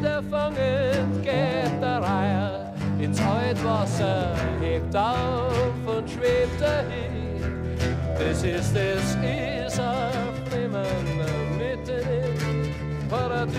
niederfangend 0.00 1.22
geht 1.22 1.82
der 1.82 1.98
Reiher 2.00 2.74
ins 2.98 3.20
Altwasser, 3.20 4.34
hebt 4.60 4.96
auf 4.96 5.52
und 5.86 6.10
schwebt 6.10 6.60
dahin. 6.60 7.76
Das 8.18 8.42
ist 8.42 8.74
das 8.74 9.16
Isar 9.22 10.10
Flimmen 10.48 10.84
mitten 11.58 12.00
im 13.00 13.08
Paradies. 13.08 13.54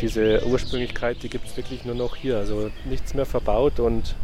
Diese 0.00 0.46
Ursprünglichkeit, 0.46 1.22
die 1.22 1.28
gibt 1.28 1.46
es 1.46 1.56
wirklich 1.56 1.84
nur 1.84 1.94
noch 1.94 2.16
hier. 2.16 2.38
Also 2.38 2.70
nichts 2.84 3.14
mehr 3.14 3.26
verbaut 3.26 3.80
und 3.80 4.14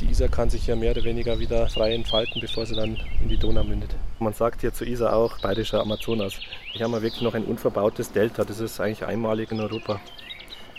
die 0.00 0.06
Isar 0.10 0.28
kann 0.28 0.50
sich 0.50 0.66
ja 0.66 0.76
mehr 0.76 0.92
oder 0.92 1.04
weniger 1.04 1.38
wieder 1.38 1.68
frei 1.68 1.94
entfalten, 1.94 2.40
bevor 2.40 2.64
sie 2.64 2.74
dann 2.74 2.98
in 3.20 3.28
die 3.28 3.36
Donau 3.36 3.64
mündet. 3.64 3.94
Man 4.18 4.32
sagt 4.32 4.62
hier 4.62 4.72
zu 4.72 4.84
Isar 4.84 5.14
auch 5.14 5.38
bayerischer 5.40 5.80
Amazonas. 5.80 6.34
Hier 6.72 6.84
haben 6.84 6.92
wir 6.92 7.02
wirklich 7.02 7.22
noch 7.22 7.34
ein 7.34 7.44
unverbautes 7.44 8.12
Delta. 8.12 8.44
Das 8.44 8.60
ist 8.60 8.80
eigentlich 8.80 9.04
einmalig 9.04 9.52
in 9.52 9.60
Europa. 9.60 10.00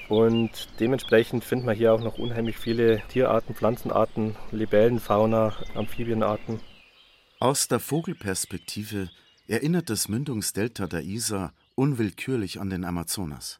Und 0.10 0.68
dementsprechend 0.80 1.44
finden 1.44 1.68
wir 1.68 1.74
hier 1.74 1.94
auch 1.94 2.02
noch 2.02 2.18
unheimlich 2.18 2.58
viele 2.58 3.02
Tierarten, 3.10 3.56
Pflanzenarten, 3.56 4.36
Libellenfauna, 4.52 5.54
Amphibienarten. 5.76 6.60
Aus 7.40 7.68
der 7.68 7.80
Vogelperspektive 7.80 9.10
erinnert 9.48 9.90
das 9.90 10.10
Mündungsdelta 10.10 10.88
der 10.88 11.02
Isar 11.02 11.54
unwillkürlich 11.76 12.60
an 12.60 12.70
den 12.70 12.84
Amazonas. 12.84 13.60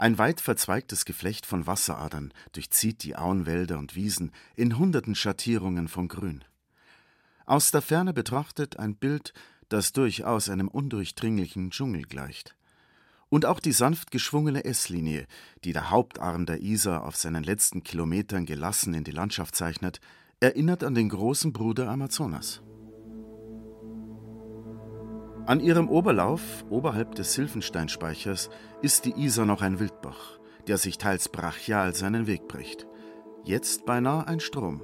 Ein 0.00 0.16
weit 0.16 0.40
verzweigtes 0.40 1.04
Geflecht 1.04 1.44
von 1.44 1.66
Wasseradern 1.66 2.32
durchzieht 2.52 3.02
die 3.02 3.16
Auenwälder 3.16 3.78
und 3.78 3.96
Wiesen 3.96 4.32
in 4.56 4.78
hunderten 4.78 5.14
Schattierungen 5.14 5.88
von 5.88 6.08
Grün. 6.08 6.42
Aus 7.44 7.70
der 7.70 7.82
Ferne 7.82 8.14
betrachtet 8.14 8.78
ein 8.78 8.94
Bild, 8.96 9.34
das 9.68 9.92
durchaus 9.92 10.48
einem 10.48 10.68
undurchdringlichen 10.68 11.70
Dschungel 11.70 12.04
gleicht. 12.04 12.56
Und 13.28 13.44
auch 13.44 13.60
die 13.60 13.72
sanft 13.72 14.10
geschwungene 14.10 14.64
S-Linie, 14.64 15.26
die 15.64 15.74
der 15.74 15.90
Hauptarm 15.90 16.46
der 16.46 16.62
Isar 16.62 17.04
auf 17.04 17.16
seinen 17.16 17.44
letzten 17.44 17.82
Kilometern 17.82 18.46
gelassen 18.46 18.94
in 18.94 19.04
die 19.04 19.10
Landschaft 19.10 19.54
zeichnet, 19.54 20.00
erinnert 20.40 20.82
an 20.82 20.94
den 20.94 21.10
großen 21.10 21.52
Bruder 21.52 21.90
Amazonas. 21.90 22.62
An 25.50 25.58
ihrem 25.58 25.88
Oberlauf, 25.88 26.64
oberhalb 26.70 27.16
des 27.16 27.32
Silfensteinspeichers, 27.32 28.50
ist 28.82 29.04
die 29.04 29.20
Isar 29.20 29.46
noch 29.46 29.62
ein 29.62 29.80
Wildbach, 29.80 30.38
der 30.68 30.78
sich 30.78 30.96
teils 30.96 31.28
brachial 31.28 31.92
seinen 31.92 32.28
Weg 32.28 32.46
bricht. 32.46 32.86
Jetzt 33.42 33.84
beinahe 33.84 34.28
ein 34.28 34.38
Strom. 34.38 34.80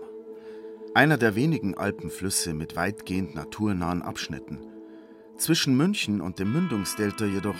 Einer 0.92 1.18
der 1.18 1.36
wenigen 1.36 1.76
Alpenflüsse 1.76 2.52
mit 2.52 2.74
weitgehend 2.74 3.36
naturnahen 3.36 4.02
Abschnitten. 4.02 4.58
Zwischen 5.36 5.76
München 5.76 6.20
und 6.20 6.40
dem 6.40 6.52
Mündungsdelta 6.52 7.26
jedoch 7.26 7.54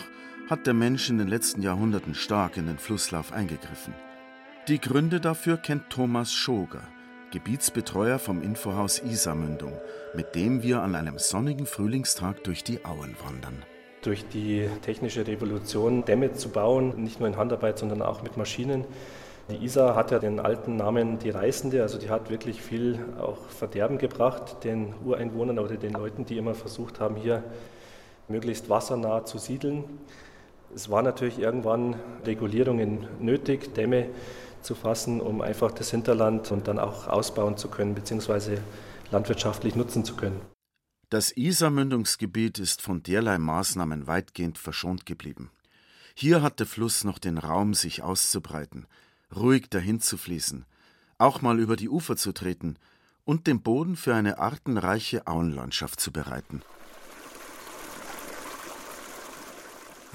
hat 0.49 0.67
der 0.67 0.73
Mensch 0.73 1.09
in 1.09 1.17
den 1.17 1.29
letzten 1.29 1.61
Jahrhunderten 1.61 2.13
stark 2.13 2.57
in 2.57 2.67
den 2.67 2.77
Flusslauf 2.77 3.31
eingegriffen. 3.31 3.93
Die 4.67 4.81
Gründe 4.81 5.21
dafür 5.21 5.55
kennt 5.55 5.89
Thomas 5.89 6.33
Schoger, 6.33 6.83
Gebietsbetreuer 7.37 8.17
vom 8.17 8.41
Infohaus 8.41 8.97
Isarmündung, 8.97 9.73
mit 10.15 10.33
dem 10.33 10.63
wir 10.63 10.81
an 10.81 10.95
einem 10.95 11.19
sonnigen 11.19 11.67
Frühlingstag 11.67 12.43
durch 12.43 12.63
die 12.63 12.83
Auen 12.83 13.15
wandern. 13.23 13.63
Durch 14.01 14.27
die 14.27 14.67
technische 14.81 15.27
Revolution 15.27 16.03
Dämme 16.03 16.33
zu 16.33 16.49
bauen, 16.49 16.99
nicht 17.03 17.19
nur 17.19 17.29
in 17.29 17.37
Handarbeit, 17.37 17.77
sondern 17.77 18.01
auch 18.01 18.23
mit 18.23 18.37
Maschinen. 18.37 18.85
Die 19.51 19.63
Isar 19.63 19.93
hat 19.93 20.09
ja 20.09 20.17
den 20.17 20.39
alten 20.39 20.77
Namen 20.77 21.19
die 21.19 21.29
Reißende, 21.29 21.83
also 21.83 21.99
die 21.99 22.09
hat 22.09 22.31
wirklich 22.31 22.59
viel 22.59 22.97
auch 23.19 23.37
Verderben 23.49 23.99
gebracht 23.99 24.63
den 24.63 24.95
Ureinwohnern 25.05 25.59
oder 25.59 25.75
den 25.75 25.93
Leuten, 25.93 26.25
die 26.25 26.39
immer 26.39 26.55
versucht 26.55 26.99
haben, 26.99 27.17
hier 27.17 27.43
möglichst 28.27 28.67
wassernah 28.67 29.25
zu 29.25 29.37
siedeln. 29.37 29.83
Es 30.73 30.89
war 30.89 31.03
natürlich 31.03 31.37
irgendwann 31.37 31.97
Regulierungen 32.25 33.05
nötig, 33.19 33.75
Dämme 33.75 34.07
zu 34.61 34.75
fassen, 34.75 35.21
um 35.21 35.41
einfach 35.41 35.71
das 35.71 35.91
Hinterland 35.91 36.51
und 36.51 36.67
dann 36.67 36.79
auch 36.79 37.07
ausbauen 37.07 37.57
zu 37.57 37.67
können, 37.69 37.95
beziehungsweise 37.95 38.61
landwirtschaftlich 39.11 39.75
nutzen 39.75 40.03
zu 40.03 40.15
können. 40.15 40.39
Das 41.09 41.31
Isarmündungsgebiet 41.31 42.59
ist 42.59 42.81
von 42.81 43.01
derlei 43.01 43.37
Maßnahmen 43.37 44.07
weitgehend 44.07 44.57
verschont 44.57 45.05
geblieben. 45.05 45.51
Hier 46.15 46.41
hat 46.41 46.59
der 46.59 46.67
Fluss 46.67 47.03
noch 47.03 47.17
den 47.17 47.37
Raum, 47.37 47.73
sich 47.73 48.03
auszubreiten, 48.03 48.87
ruhig 49.33 49.69
dahin 49.69 50.01
zu 50.01 50.17
fließen, 50.17 50.65
auch 51.17 51.41
mal 51.41 51.59
über 51.59 51.75
die 51.75 51.89
Ufer 51.89 52.17
zu 52.17 52.33
treten 52.33 52.77
und 53.23 53.47
den 53.47 53.61
Boden 53.61 53.95
für 53.95 54.15
eine 54.15 54.39
artenreiche 54.39 55.27
Auenlandschaft 55.27 56.01
zu 56.01 56.11
bereiten. 56.11 56.61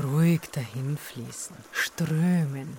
Ruhig 0.03 0.41
dahinfließen, 0.53 1.57
strömen, 1.71 2.77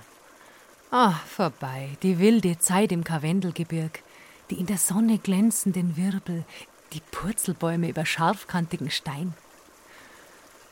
Ah, 0.95 1.19
vorbei, 1.25 1.97
die 2.03 2.19
wilde 2.19 2.59
Zeit 2.59 2.91
im 2.91 3.03
Karwendelgebirg, 3.03 4.03
die 4.51 4.59
in 4.59 4.67
der 4.67 4.77
Sonne 4.77 5.17
glänzenden 5.17 5.97
Wirbel, 5.97 6.45
die 6.91 7.01
Purzelbäume 7.09 7.89
über 7.89 8.05
scharfkantigen 8.05 8.91
Stein. 8.91 9.33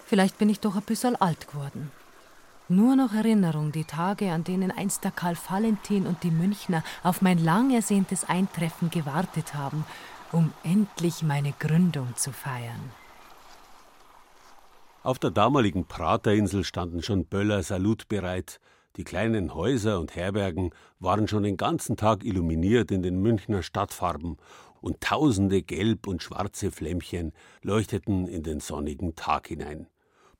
Vielleicht 0.06 0.38
bin 0.38 0.48
ich 0.50 0.60
doch 0.60 0.76
ein 0.76 0.84
bisschen 0.84 1.16
alt 1.16 1.48
geworden. 1.48 1.92
Nur 2.70 2.96
noch 2.96 3.16
Erinnerung, 3.16 3.72
die 3.72 3.84
Tage, 3.84 4.32
an 4.32 4.44
denen 4.44 4.70
einst 4.70 5.04
der 5.04 5.10
Karl 5.10 5.36
Valentin 5.50 6.06
und 6.06 6.22
die 6.22 6.30
Münchner 6.30 6.84
auf 7.02 7.24
mein 7.24 7.44
lang 7.44 7.72
ersehntes 7.72 8.24
Eintreffen 8.24 8.92
gewartet 8.92 9.56
haben, 9.56 9.86
um 10.32 10.54
endlich 10.64 11.24
meine 11.24 11.54
Gründung 11.58 12.16
zu 12.16 12.32
feiern. 12.32 12.92
Auf 15.02 15.18
der 15.18 15.32
damaligen 15.32 15.86
Praterinsel 15.88 16.64
standen 16.64 17.02
schon 17.02 17.26
Böller 17.26 17.64
salutbereit, 17.64 18.60
die 18.98 19.04
kleinen 19.04 19.54
Häuser 19.54 20.00
und 20.00 20.16
Herbergen 20.16 20.72
waren 21.00 21.28
schon 21.28 21.44
den 21.44 21.58
ganzen 21.58 21.98
Tag 21.98 22.24
illuminiert 22.24 22.92
in 22.92 23.02
den 23.02 23.22
Münchner 23.22 23.64
Stadtfarben, 23.64 24.38
und 24.82 25.00
tausende 25.00 25.62
gelb 25.62 26.08
und 26.08 26.24
schwarze 26.24 26.72
Flämmchen 26.72 27.34
leuchteten 27.62 28.28
in 28.28 28.44
den 28.44 28.60
sonnigen 28.60 29.16
Tag 29.16 29.48
hinein. 29.48 29.88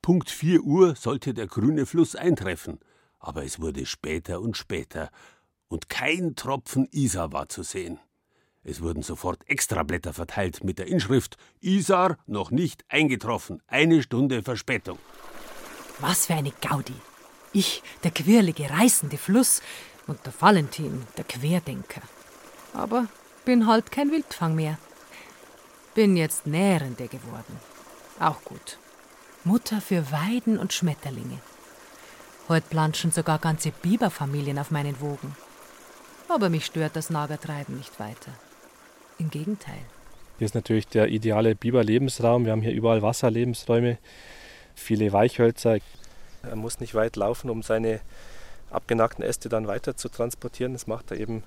Punkt 0.02 0.30
vier 0.30 0.62
Uhr 0.62 0.96
sollte 0.96 1.32
der 1.32 1.46
grüne 1.46 1.86
Fluss 1.86 2.16
eintreffen, 2.16 2.80
aber 3.20 3.44
es 3.44 3.60
wurde 3.60 3.86
später 3.86 4.40
und 4.40 4.56
später, 4.56 5.10
und 5.68 5.88
kein 5.88 6.34
Tropfen 6.34 6.88
Isar 6.90 7.32
war 7.32 7.48
zu 7.48 7.62
sehen. 7.62 8.00
Es 8.64 8.82
wurden 8.82 9.02
sofort 9.02 9.48
Extrablätter 9.48 10.12
verteilt 10.12 10.62
mit 10.62 10.78
der 10.78 10.86
Inschrift 10.86 11.36
Isar 11.60 12.18
noch 12.26 12.50
nicht 12.50 12.84
eingetroffen, 12.88 13.62
eine 13.66 14.02
Stunde 14.02 14.42
Verspätung. 14.42 14.98
Was 16.00 16.26
für 16.26 16.34
eine 16.34 16.52
Gaudi! 16.60 16.94
Ich, 17.52 17.82
der 18.02 18.10
quirlige, 18.10 18.70
reißende 18.70 19.18
Fluss 19.18 19.60
und 20.06 20.24
der 20.24 20.32
Valentin, 20.38 21.04
der 21.16 21.24
Querdenker. 21.24 22.02
Aber 22.72 23.06
bin 23.44 23.66
halt 23.66 23.92
kein 23.92 24.10
Wildfang 24.10 24.54
mehr. 24.54 24.78
Bin 25.94 26.16
jetzt 26.16 26.46
Nährende 26.46 27.08
geworden. 27.08 27.60
Auch 28.18 28.42
gut. 28.44 28.78
Mutter 29.44 29.80
für 29.80 30.10
Weiden 30.10 30.58
und 30.58 30.72
Schmetterlinge. 30.72 31.38
Heute 32.48 32.66
planschen 32.70 33.10
sogar 33.10 33.38
ganze 33.38 33.70
Biberfamilien 33.70 34.58
auf 34.58 34.70
meinen 34.70 35.00
Wogen. 35.00 35.36
Aber 36.28 36.48
mich 36.48 36.64
stört 36.64 36.96
das 36.96 37.10
Nagertreiben 37.10 37.76
nicht 37.76 38.00
weiter. 38.00 38.32
Im 39.18 39.30
Gegenteil. 39.30 39.80
Hier 40.38 40.46
ist 40.46 40.54
natürlich 40.54 40.88
der 40.88 41.08
ideale 41.08 41.54
Biberlebensraum. 41.54 42.44
Wir 42.44 42.52
haben 42.52 42.62
hier 42.62 42.72
überall 42.72 43.02
Wasserlebensräume, 43.02 43.98
viele 44.74 45.12
Weichhölzer. 45.12 45.78
Er 46.42 46.56
muss 46.56 46.80
nicht 46.80 46.94
weit 46.94 47.16
laufen, 47.16 47.50
um 47.50 47.62
seine 47.62 48.00
abgenagten 48.70 49.22
Äste 49.22 49.48
dann 49.48 49.66
weiter 49.66 49.96
zu 49.96 50.08
transportieren. 50.08 50.72
Das 50.72 50.86
macht 50.86 51.10
er 51.10 51.18
eben 51.18 51.42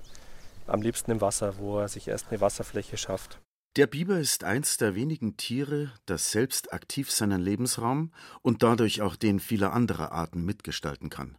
am 0.66 0.82
liebsten 0.82 1.10
im 1.10 1.20
Wasser, 1.20 1.58
wo 1.58 1.78
er 1.78 1.88
sich 1.88 2.08
erst 2.08 2.28
eine 2.30 2.40
Wasserfläche 2.40 2.96
schafft. 2.96 3.40
Der 3.76 3.86
Biber 3.86 4.18
ist 4.18 4.42
eins 4.42 4.78
der 4.78 4.94
wenigen 4.94 5.36
Tiere, 5.36 5.92
das 6.06 6.30
selbst 6.30 6.72
aktiv 6.72 7.10
seinen 7.10 7.42
Lebensraum 7.42 8.10
und 8.40 8.62
dadurch 8.62 9.02
auch 9.02 9.16
den 9.16 9.38
vieler 9.38 9.74
anderer 9.74 10.12
Arten 10.12 10.44
mitgestalten 10.44 11.10
kann. 11.10 11.36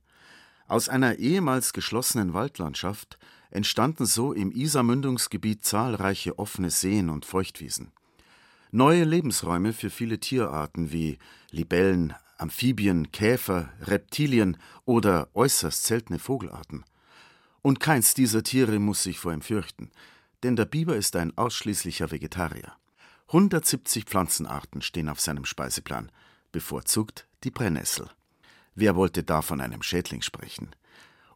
Aus 0.67 0.87
einer 0.87 1.15
ehemals 1.15 1.73
geschlossenen 1.73 2.33
Waldlandschaft 2.33 3.17
entstanden 3.49 4.05
so 4.05 4.33
im 4.33 4.51
Isarmündungsgebiet 4.51 5.65
zahlreiche 5.65 6.37
offene 6.37 6.69
Seen 6.69 7.09
und 7.09 7.25
Feuchtwiesen. 7.25 7.91
Neue 8.71 9.05
Lebensräume 9.05 9.73
für 9.73 9.89
viele 9.89 10.19
Tierarten 10.19 10.91
wie 10.91 11.17
Libellen, 11.51 12.13
Amphibien, 12.37 13.11
Käfer, 13.11 13.69
Reptilien 13.81 14.57
oder 14.85 15.29
äußerst 15.33 15.83
seltene 15.83 16.19
Vogelarten. 16.19 16.85
Und 17.61 17.79
keins 17.79 18.13
dieser 18.13 18.43
Tiere 18.43 18.79
muss 18.79 19.03
sich 19.03 19.19
vor 19.19 19.33
ihm 19.33 19.41
fürchten, 19.41 19.91
denn 20.43 20.55
der 20.55 20.65
Biber 20.65 20.95
ist 20.95 21.15
ein 21.15 21.37
ausschließlicher 21.37 22.11
Vegetarier. 22.11 22.73
170 23.27 24.05
Pflanzenarten 24.05 24.81
stehen 24.81 25.09
auf 25.09 25.19
seinem 25.19 25.45
Speiseplan, 25.45 26.11
bevorzugt 26.51 27.27
die 27.43 27.51
Brennnessel. 27.51 28.09
Wer 28.75 28.95
wollte 28.95 29.23
da 29.23 29.41
von 29.41 29.59
einem 29.59 29.81
Schädling 29.81 30.21
sprechen? 30.21 30.69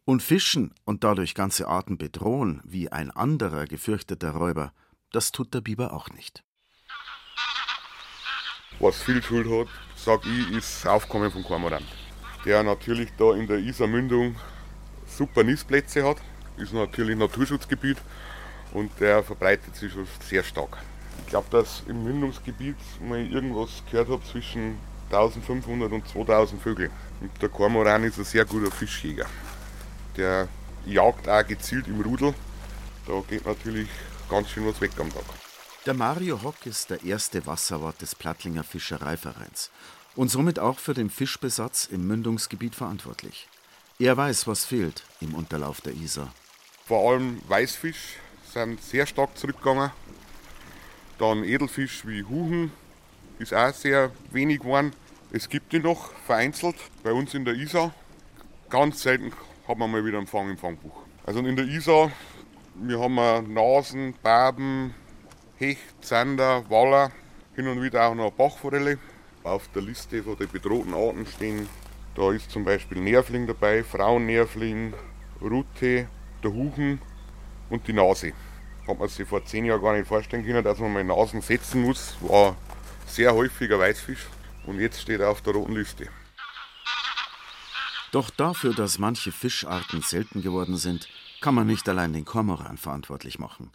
Und 0.06 0.24
Fischen 0.24 0.74
und 0.86 1.04
dadurch 1.04 1.36
ganze 1.36 1.68
Arten 1.68 1.98
bedrohen, 1.98 2.62
wie 2.64 2.92
ein 2.92 3.12
anderer 3.12 3.66
gefürchteter 3.66 4.32
Räuber, 4.32 4.74
das 5.12 5.32
tut 5.32 5.54
der 5.54 5.62
Biber 5.62 5.94
auch 5.94 6.10
nicht. 6.10 6.44
Was 8.82 9.00
viel 9.04 9.22
Schuld 9.22 9.48
hat, 9.48 9.68
sag 9.96 10.26
ich, 10.26 10.58
ist 10.58 10.84
das 10.84 10.92
Aufkommen 10.92 11.30
von 11.30 11.44
Kormoran. 11.44 11.84
der 12.46 12.64
natürlich 12.64 13.10
da 13.16 13.36
in 13.36 13.46
der 13.46 13.60
Isarmündung 13.60 14.36
super 15.06 15.44
Nistplätze 15.44 16.04
hat. 16.04 16.18
Ist 16.58 16.74
natürlich 16.74 17.16
Naturschutzgebiet 17.16 17.98
und 18.74 18.90
der 19.00 19.22
verbreitet 19.22 19.76
sich 19.76 19.94
schon 19.94 20.08
sehr 20.28 20.42
stark. 20.42 20.80
Ich 21.20 21.28
glaube, 21.28 21.46
dass 21.52 21.84
im 21.88 22.04
Mündungsgebiet 22.04 22.76
mal 23.08 23.20
irgendwas 23.20 23.84
gehört 23.92 24.10
habe 24.10 24.24
zwischen 24.24 24.80
1500 25.12 25.92
und 25.92 26.08
2000 26.08 26.60
Vögel. 26.60 26.90
Und 27.20 27.40
der 27.40 27.50
Kormoran 27.50 28.04
ist 28.04 28.18
ein 28.18 28.24
sehr 28.24 28.46
guter 28.46 28.72
Fischjäger. 28.72 29.28
Der 30.18 30.48
jagt 30.88 31.30
auch 31.30 31.46
gezielt 31.46 31.88
im 31.88 32.02
Rudel. 32.02 32.34
Da 33.06 33.22
geht 33.30 33.46
natürlich 33.46 33.90
ganz 34.28 34.50
schön 34.50 34.66
was 34.66 34.82
weg 34.82 34.90
am 34.98 35.14
Tag. 35.14 35.41
Der 35.88 35.96
Mario 35.96 36.44
Hock 36.44 36.68
ist 36.68 36.92
der 36.92 37.04
erste 37.04 37.48
Wasserwart 37.48 38.04
des 38.04 38.14
Plattlinger 38.14 38.64
Fischereivereins 38.64 39.72
und 40.16 40.30
somit 40.30 40.60
auch 40.60 40.78
für 40.78 40.94
den 40.94 41.10
Fischbesatz 41.10 41.86
im 41.86 42.06
Mündungsgebiet 42.06 42.76
verantwortlich. 42.76 43.48
Er 43.98 44.16
weiß, 44.16 44.46
was 44.46 44.64
fehlt 44.64 45.04
im 45.22 45.34
Unterlauf 45.34 45.82
der 45.82 45.94
Isar. 45.94 46.32
Vor 46.86 47.12
allem 47.12 47.42
Weißfisch 47.48 48.18
sind 48.54 48.80
sehr 48.84 49.08
stark 49.08 49.36
zurückgegangen. 49.36 49.90
Dann 51.18 51.44
Edelfisch 51.44 52.06
wie 52.06 52.24
Huchen 52.26 52.72
ist 53.40 53.52
auch 53.52 53.74
sehr 53.74 54.12
wenig 54.30 54.60
geworden. 54.60 54.94
Es 55.32 55.50
gibt 55.50 55.74
die 55.74 55.80
noch 55.80 56.14
vereinzelt 56.28 56.76
bei 57.02 57.12
uns 57.12 57.34
in 57.34 57.44
der 57.44 57.56
Isar. 57.56 57.92
Ganz 58.70 59.02
selten 59.02 59.34
hat 59.68 59.80
man 59.80 59.90
mal 59.90 60.06
wieder 60.06 60.20
einen 60.20 60.28
Fang 60.28 60.48
im 60.48 60.60
Fangbuch. 60.60 61.02
Also 61.26 61.40
in 61.40 61.56
der 61.56 61.66
Isar, 61.66 62.12
wir 62.76 63.00
haben 63.00 63.16
Nasen, 63.52 64.14
Barben, 64.22 64.94
Hecht, 65.62 66.04
Zander, 66.04 66.68
Waller, 66.72 67.12
hin 67.56 67.68
und 67.68 67.84
wieder 67.84 68.08
auch 68.08 68.16
noch 68.16 68.32
Bachforelle. 68.32 68.98
Auf 69.44 69.68
der 69.76 69.84
Liste 69.84 70.24
von 70.24 70.36
den 70.36 70.50
bedrohten 70.50 70.96
Arten 70.96 71.28
stehen, 71.28 71.70
da 72.16 72.32
ist 72.32 72.50
zum 72.50 72.66
Beispiel 72.66 73.00
Nervling 73.00 73.46
dabei, 73.46 73.84
Frauennervling, 73.84 74.96
Rute, 75.40 76.08
der 76.44 76.52
Huchen 76.52 77.00
und 77.70 77.88
die 77.88 77.94
Nase. 77.94 78.34
Hat 78.88 78.98
man 78.98 79.08
sich 79.08 79.28
vor 79.28 79.46
zehn 79.46 79.66
Jahren 79.66 79.84
gar 79.84 79.96
nicht 79.96 80.08
vorstellen 80.08 80.44
können, 80.44 80.64
dass 80.64 80.80
man 80.80 80.94
mal 80.94 81.04
Nasen 81.04 81.42
setzen 81.42 81.84
muss. 81.84 82.16
War 82.22 82.58
sehr 83.06 83.32
häufiger 83.32 83.78
Weißfisch 83.78 84.26
und 84.66 84.80
jetzt 84.80 85.00
steht 85.00 85.20
er 85.20 85.30
auf 85.30 85.44
der 85.44 85.54
roten 85.54 85.76
Liste. 85.76 86.08
Doch 88.12 88.32
dafür, 88.32 88.74
dass 88.74 88.98
manche 88.98 89.32
Fischarten 89.32 90.02
selten 90.02 90.42
geworden 90.42 90.78
sind, 90.78 91.08
kann 91.40 91.54
man 91.54 91.68
nicht 91.68 91.88
allein 91.88 92.14
den 92.14 92.26
Kormoran 92.26 92.78
verantwortlich 92.78 93.38
machen. 93.38 93.70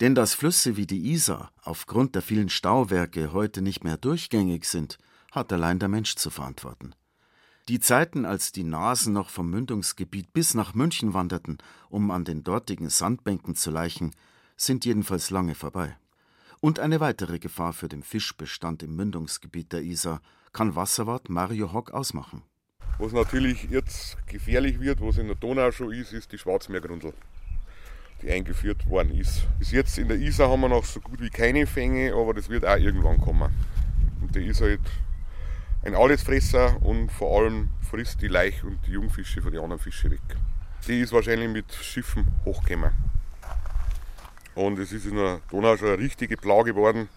Denn 0.00 0.14
dass 0.14 0.34
Flüsse 0.34 0.76
wie 0.76 0.86
die 0.86 1.12
Isar 1.12 1.52
aufgrund 1.62 2.14
der 2.14 2.22
vielen 2.22 2.50
Stauwerke 2.50 3.32
heute 3.32 3.62
nicht 3.62 3.82
mehr 3.82 3.96
durchgängig 3.96 4.66
sind, 4.66 4.98
hat 5.32 5.52
allein 5.52 5.78
der 5.78 5.88
Mensch 5.88 6.16
zu 6.16 6.28
verantworten. 6.28 6.94
Die 7.68 7.80
Zeiten, 7.80 8.24
als 8.26 8.52
die 8.52 8.62
Nasen 8.62 9.12
noch 9.12 9.30
vom 9.30 9.50
Mündungsgebiet 9.50 10.32
bis 10.32 10.54
nach 10.54 10.74
München 10.74 11.14
wanderten, 11.14 11.58
um 11.88 12.10
an 12.10 12.24
den 12.24 12.44
dortigen 12.44 12.90
Sandbänken 12.90 13.54
zu 13.56 13.70
laichen, 13.70 14.14
sind 14.56 14.84
jedenfalls 14.84 15.30
lange 15.30 15.54
vorbei. 15.54 15.96
Und 16.60 16.78
eine 16.78 17.00
weitere 17.00 17.38
Gefahr 17.38 17.72
für 17.72 17.88
den 17.88 18.02
Fischbestand 18.02 18.82
im 18.82 18.94
Mündungsgebiet 18.96 19.72
der 19.72 19.82
Isar 19.82 20.20
kann 20.52 20.76
Wasserwart 20.76 21.28
Mario 21.28 21.72
Hock 21.72 21.90
ausmachen. 21.90 22.42
Was 22.98 23.12
natürlich 23.12 23.64
jetzt 23.64 24.16
gefährlich 24.26 24.78
wird, 24.80 25.00
was 25.00 25.18
in 25.18 25.26
der 25.26 25.36
Donau 25.36 25.70
schon 25.72 25.92
ist, 25.92 26.12
ist 26.12 26.32
die 26.32 26.38
Schwarzmeergrundel 26.38 27.12
die 28.22 28.30
eingeführt 28.30 28.88
worden 28.88 29.16
ist. 29.18 29.46
Bis 29.58 29.72
jetzt 29.72 29.98
in 29.98 30.08
der 30.08 30.16
Isar 30.16 30.50
haben 30.50 30.60
wir 30.60 30.68
noch 30.68 30.84
so 30.84 31.00
gut 31.00 31.20
wie 31.20 31.30
keine 31.30 31.66
Fänge, 31.66 32.14
aber 32.14 32.34
das 32.34 32.48
wird 32.48 32.64
auch 32.64 32.76
irgendwann 32.76 33.18
kommen. 33.18 33.52
Und 34.20 34.34
der 34.34 34.42
ist 34.42 34.60
halt 34.60 34.80
ein 35.84 35.94
Allesfresser 35.94 36.82
und 36.82 37.12
vor 37.12 37.40
allem 37.40 37.68
frisst 37.88 38.20
die 38.22 38.28
Laich 38.28 38.64
und 38.64 38.78
die 38.86 38.92
Jungfische 38.92 39.40
von 39.40 39.52
den 39.52 39.62
anderen 39.62 39.80
Fischen 39.80 40.10
weg. 40.10 40.20
Die 40.88 41.00
ist 41.00 41.12
wahrscheinlich 41.12 41.48
mit 41.48 41.72
Schiffen 41.72 42.26
hochgekommen. 42.44 42.90
Und 44.54 44.78
es 44.78 44.90
ist 44.90 45.04
in 45.04 45.16
der 45.16 45.40
Donau 45.50 45.76
schon 45.76 45.88
eine 45.88 45.98
richtige 45.98 46.36
Plage 46.36 46.72
geworden. 46.72 47.08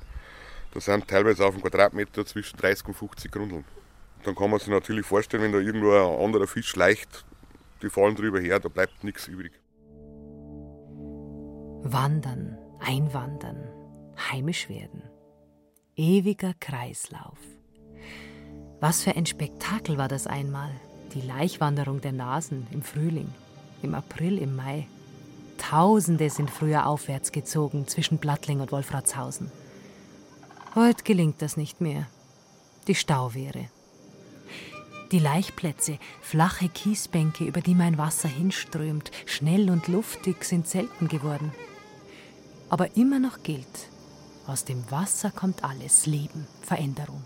Da 0.74 0.80
sind 0.82 1.08
teilweise 1.08 1.46
auf 1.46 1.54
einem 1.54 1.64
Quadratmeter 1.64 2.26
zwischen 2.26 2.58
30 2.58 2.90
und 2.90 2.94
50 2.96 3.32
Grundeln. 3.32 3.64
Dann 4.24 4.36
kann 4.36 4.52
man 4.52 4.60
sich 4.60 4.68
natürlich 4.68 5.06
vorstellen, 5.06 5.44
wenn 5.44 5.54
da 5.54 5.60
irgendwo 5.60 5.92
ein 5.92 6.26
anderer 6.26 6.48
Fisch 6.48 6.76
leicht, 6.76 7.26
die 7.82 7.90
fallen 7.90 8.16
drüber 8.16 8.40
her, 8.42 8.60
da 8.60 8.68
bleibt 8.68 9.04
nichts 9.04 9.28
übrig. 9.28 9.54
Wandern, 11.84 12.58
einwandern, 12.80 13.64
heimisch 14.30 14.68
werden. 14.68 15.02
Ewiger 15.96 16.54
Kreislauf. 16.60 17.38
Was 18.82 19.04
für 19.04 19.16
ein 19.16 19.26
Spektakel 19.26 19.98
war 19.98 20.10
das 20.10 20.28
einmal, 20.28 20.72
die 21.14 21.22
Laichwanderung 21.22 22.02
der 22.02 22.12
Nasen 22.12 22.68
im 22.72 22.82
Frühling, 22.82 23.30
im 23.82 23.96
April, 23.96 24.38
im 24.40 24.58
Mai. 24.58 24.88
Tausende 25.58 26.30
sind 26.30 26.52
früher 26.52 26.86
aufwärts 26.86 27.32
gezogen 27.32 27.88
zwischen 27.88 28.18
Blattling 28.18 28.60
und 28.60 28.74
Wolfratshausen. 28.74 29.50
Heute 30.76 31.04
gelingt 31.06 31.42
das 31.42 31.56
nicht 31.56 31.80
mehr. 31.80 32.08
Die 32.88 32.96
Stauwehre. 32.96 33.70
Die 35.14 35.20
Laichplätze, 35.20 35.98
flache 36.22 36.68
Kiesbänke, 36.68 37.46
über 37.46 37.62
die 37.62 37.74
mein 37.74 37.98
Wasser 37.98 38.30
hinströmt, 38.30 39.12
schnell 39.26 39.72
und 39.72 39.88
luftig, 39.88 40.44
sind 40.44 40.68
selten 40.68 41.08
geworden. 41.08 41.52
Aber 42.70 42.96
immer 42.96 43.20
noch 43.20 43.44
gilt, 43.44 43.90
aus 44.46 44.66
dem 44.66 44.90
Wasser 44.92 45.32
kommt 45.32 45.64
alles, 45.64 46.06
Leben, 46.06 46.48
Veränderung. 46.62 47.24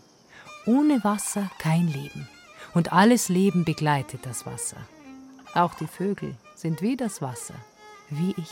Ohne 0.65 1.03
Wasser 1.03 1.49
kein 1.59 1.87
Leben. 1.87 2.27
Und 2.73 2.93
alles 2.93 3.29
Leben 3.29 3.65
begleitet 3.65 4.25
das 4.25 4.45
Wasser. 4.45 4.77
Auch 5.53 5.73
die 5.75 5.87
Vögel 5.87 6.35
sind 6.55 6.81
wie 6.81 6.97
das 6.97 7.21
Wasser, 7.21 7.55
wie 8.09 8.31
ich. 8.37 8.51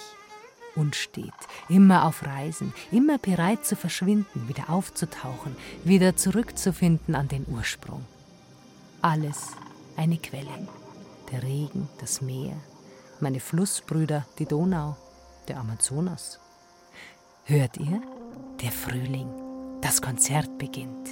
Unstet, 0.75 1.33
immer 1.67 2.05
auf 2.05 2.25
Reisen, 2.25 2.73
immer 2.91 3.17
bereit 3.17 3.65
zu 3.65 3.75
verschwinden, 3.75 4.47
wieder 4.47 4.69
aufzutauchen, 4.69 5.55
wieder 5.83 6.15
zurückzufinden 6.15 7.13
an 7.13 7.27
den 7.27 7.45
Ursprung. 7.47 8.05
Alles 9.01 9.47
eine 9.97 10.17
Quelle. 10.17 10.67
Der 11.31 11.43
Regen, 11.43 11.89
das 11.99 12.21
Meer, 12.21 12.55
meine 13.19 13.39
Flussbrüder, 13.39 14.25
die 14.39 14.45
Donau, 14.45 14.97
der 15.47 15.59
Amazonas. 15.59 16.40
Hört 17.45 17.77
ihr? 17.77 17.99
Der 18.61 18.71
Frühling. 18.71 19.27
Das 19.81 19.99
Konzert 19.99 20.59
beginnt. 20.59 21.09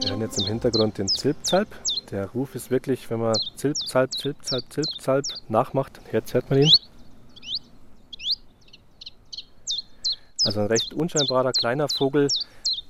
Wir 0.00 0.10
hören 0.10 0.22
jetzt 0.22 0.40
im 0.40 0.46
Hintergrund 0.46 0.96
den 0.96 1.06
Zilpzalp. 1.06 1.68
Der 2.10 2.30
Ruf 2.30 2.54
ist 2.54 2.70
wirklich, 2.70 3.10
wenn 3.10 3.20
man 3.20 3.34
Zilpzalp, 3.56 4.10
Zilpzalp, 4.14 4.64
Zilpzalp 4.72 5.24
nachmacht, 5.48 6.00
jetzt 6.12 6.32
hört 6.32 6.48
man 6.48 6.62
ihn. 6.62 6.72
Also 10.44 10.60
ein 10.60 10.66
recht 10.66 10.94
unscheinbarer 10.94 11.52
kleiner 11.52 11.90
Vogel, 11.90 12.28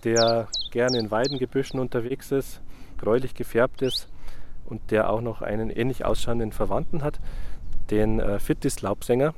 der 0.04 0.46
gerne 0.70 0.98
in 1.00 1.10
Weidengebüschen 1.10 1.80
unterwegs 1.80 2.30
ist, 2.30 2.60
gräulich 2.98 3.34
gefärbt 3.34 3.82
ist 3.82 4.06
und 4.64 4.92
der 4.92 5.10
auch 5.10 5.20
noch 5.20 5.42
einen 5.42 5.70
ähnlich 5.70 6.04
ausschauenden 6.04 6.52
Verwandten 6.52 7.02
hat, 7.02 7.18
den 7.90 8.20
äh, 8.20 8.38
Fittis-Laubsänger 8.38 9.34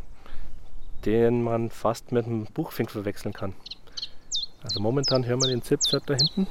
den 1.04 1.42
man 1.42 1.70
fast 1.70 2.12
mit 2.12 2.26
einem 2.26 2.44
Buchfink 2.46 2.90
verwechseln 2.90 3.32
kann. 3.32 3.54
Also 4.62 4.80
momentan 4.80 5.24
hören 5.24 5.40
wir 5.42 5.48
den 5.48 5.62
Zipzap 5.62 6.04
da 6.06 6.14
hinten. 6.14 6.46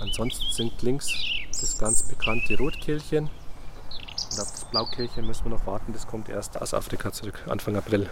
Ansonsten 0.00 0.52
sind 0.52 0.82
links 0.82 1.12
das 1.60 1.78
ganz 1.78 2.02
bekannte 2.02 2.56
Rotkehlchen. 2.58 3.24
Und 3.24 4.40
auf 4.40 4.50
das 4.50 4.64
Blaukehlchen 4.70 5.26
müssen 5.26 5.44
wir 5.44 5.50
noch 5.50 5.66
warten, 5.66 5.92
das 5.92 6.06
kommt 6.06 6.28
erst 6.28 6.60
aus 6.60 6.74
Afrika 6.74 7.12
zurück, 7.12 7.42
Anfang 7.48 7.76
April. 7.76 8.08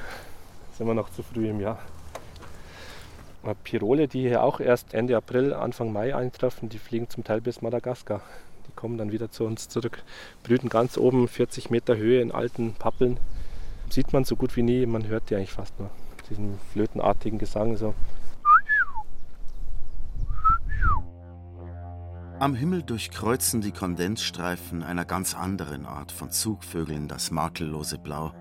Sind 0.73 0.87
wir 0.87 0.95
noch 0.95 1.11
zu 1.11 1.23
früh 1.23 1.49
im 1.49 1.61
Jahr. 1.61 1.79
Pirole, 3.63 4.09
die 4.09 4.23
hier 4.23 4.43
auch 4.43 4.59
erst 4.59 4.93
Ende 4.93 5.17
April, 5.17 5.53
Anfang 5.55 5.93
Mai 5.93 6.17
eintreffen, 6.17 6.69
die 6.69 6.79
fliegen 6.79 7.09
zum 7.09 7.23
Teil 7.23 7.41
bis 7.41 7.63
Madagaskar. 7.63 8.21
Die 8.67 8.73
kommen 8.73 8.99
dann 8.99 9.13
wieder 9.13 9.31
zu 9.31 9.45
uns 9.45 9.69
zurück, 9.69 10.03
brüten 10.43 10.69
ganz 10.69 10.99
oben 10.99 11.29
40 11.29 11.71
Meter 11.71 11.97
Höhe 11.97 12.21
in 12.21 12.33
alten 12.33 12.75
Pappeln 12.75 13.19
sieht 13.91 14.13
man 14.13 14.25
so 14.25 14.37
gut 14.37 14.57
wie 14.57 14.63
nie, 14.63 14.87
man 14.87 15.07
hört 15.07 15.31
die 15.31 15.37
eigentlich 15.37 15.53
fast 15.53 15.79
nur. 15.79 15.91
Diesen 16.29 16.59
flötenartigen 16.73 17.39
Gesang 17.39 17.77
so. 17.77 17.95
Am 22.39 22.55
Himmel 22.55 22.83
durchkreuzen 22.83 23.63
die 23.63 23.73
Kondensstreifen 23.73 24.83
einer 24.83 25.07
ganz 25.07 25.35
anderen 25.35 25.87
Art 25.87 26.13
von 26.13 26.31
Zugvögeln 26.31 27.09
das 27.09 27.31
makellose 27.31 27.97
Blau. 27.97 28.33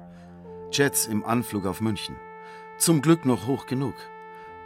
Jets 0.72 1.06
im 1.06 1.24
Anflug 1.24 1.66
auf 1.66 1.80
München. 1.80 2.18
Zum 2.78 3.02
Glück 3.02 3.26
noch 3.26 3.48
hoch 3.48 3.68
genug. 3.68 3.94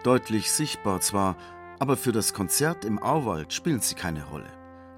Deutlich 0.04 0.50
sichtbar 0.52 1.02
zwar, 1.02 1.36
aber 1.78 1.96
für 1.96 2.12
das 2.12 2.34
Konzert 2.34 2.86
im 2.86 2.98
Auwald 2.98 3.54
spielen 3.54 3.82
sie 3.82 3.94
keine 3.94 4.24
Rolle. 4.26 4.50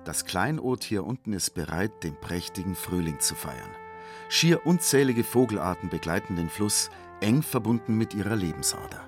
Das 0.05 0.23
Kleinod 0.23 0.83
hier 0.85 1.05
unten 1.05 1.33
ist 1.33 1.53
bereit, 1.53 1.91
den 2.03 2.15
prächtigen 2.15 2.75
Frühling 2.75 3.19
zu 3.19 3.35
feiern. 3.35 3.69
Schier 4.33 4.65
unzählige 4.65 5.25
Vogelarten 5.25 5.89
begleiten 5.89 6.37
den 6.37 6.47
Fluss, 6.47 6.89
eng 7.19 7.41
verbunden 7.43 7.97
mit 7.97 8.13
ihrer 8.13 8.37
Lebensader. 8.37 9.05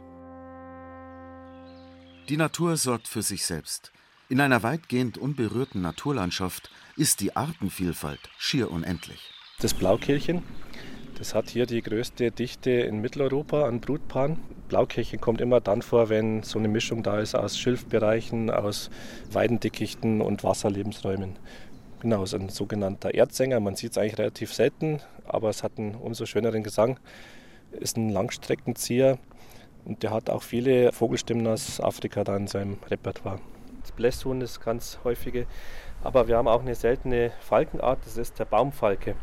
Die 2.27 2.35
Natur 2.35 2.75
sorgt 2.75 3.07
für 3.07 3.21
sich 3.21 3.45
selbst. 3.45 3.93
In 4.27 4.41
einer 4.41 4.63
weitgehend 4.63 5.17
unberührten 5.17 5.81
Naturlandschaft 5.81 6.69
ist 6.97 7.21
die 7.21 7.37
Artenvielfalt 7.37 8.19
schier 8.37 8.69
unendlich. 8.69 9.31
Das 9.61 9.73
Blaukehlchen, 9.73 10.43
das 11.17 11.33
hat 11.33 11.49
hier 11.49 11.67
die 11.67 11.81
größte 11.81 12.31
Dichte 12.31 12.71
in 12.71 12.99
Mitteleuropa 12.99 13.63
an 13.65 13.79
Brutpaaren. 13.79 14.39
Blaukehlchen 14.67 15.21
kommt 15.21 15.39
immer 15.39 15.61
dann 15.61 15.83
vor, 15.83 16.09
wenn 16.09 16.43
so 16.43 16.59
eine 16.59 16.67
Mischung 16.67 17.01
da 17.01 17.19
ist 17.19 17.33
aus 17.33 17.57
Schilfbereichen, 17.57 18.49
aus 18.49 18.89
Weidendickichten 19.31 20.19
und 20.19 20.43
Wasserlebensräumen. 20.43 21.37
Genau, 22.03 22.23
es 22.23 22.33
ist 22.33 22.41
ein 22.41 22.49
sogenannter 22.49 23.13
Erdsänger. 23.13 23.61
Man 23.61 23.77
sieht 23.77 23.93
es 23.93 23.97
eigentlich 23.97 24.17
relativ 24.17 24.53
selten, 24.53 24.99
aber 25.25 25.47
es 25.47 25.63
hat 25.63 25.77
einen 25.77 25.95
umso 25.95 26.25
schöneren 26.25 26.61
Gesang. 26.61 26.99
Ist 27.71 27.95
ein 27.95 28.09
Langstreckenzieher 28.09 29.17
und 29.85 30.03
der 30.03 30.11
hat 30.11 30.29
auch 30.29 30.43
viele 30.43 30.91
Vogelstimmen 30.91 31.47
aus 31.47 31.79
Afrika 31.79 32.25
da 32.25 32.35
in 32.35 32.47
seinem 32.47 32.77
Repertoire. 32.89 33.39
Das 33.83 33.93
Blässhuhn 33.93 34.41
ist 34.41 34.59
ganz 34.59 34.99
häufige. 35.05 35.47
Aber 36.03 36.27
wir 36.27 36.35
haben 36.35 36.49
auch 36.49 36.59
eine 36.59 36.75
seltene 36.75 37.31
Falkenart, 37.39 37.99
das 38.05 38.17
ist 38.17 38.37
der 38.37 38.45
Baumfalke. 38.45 39.15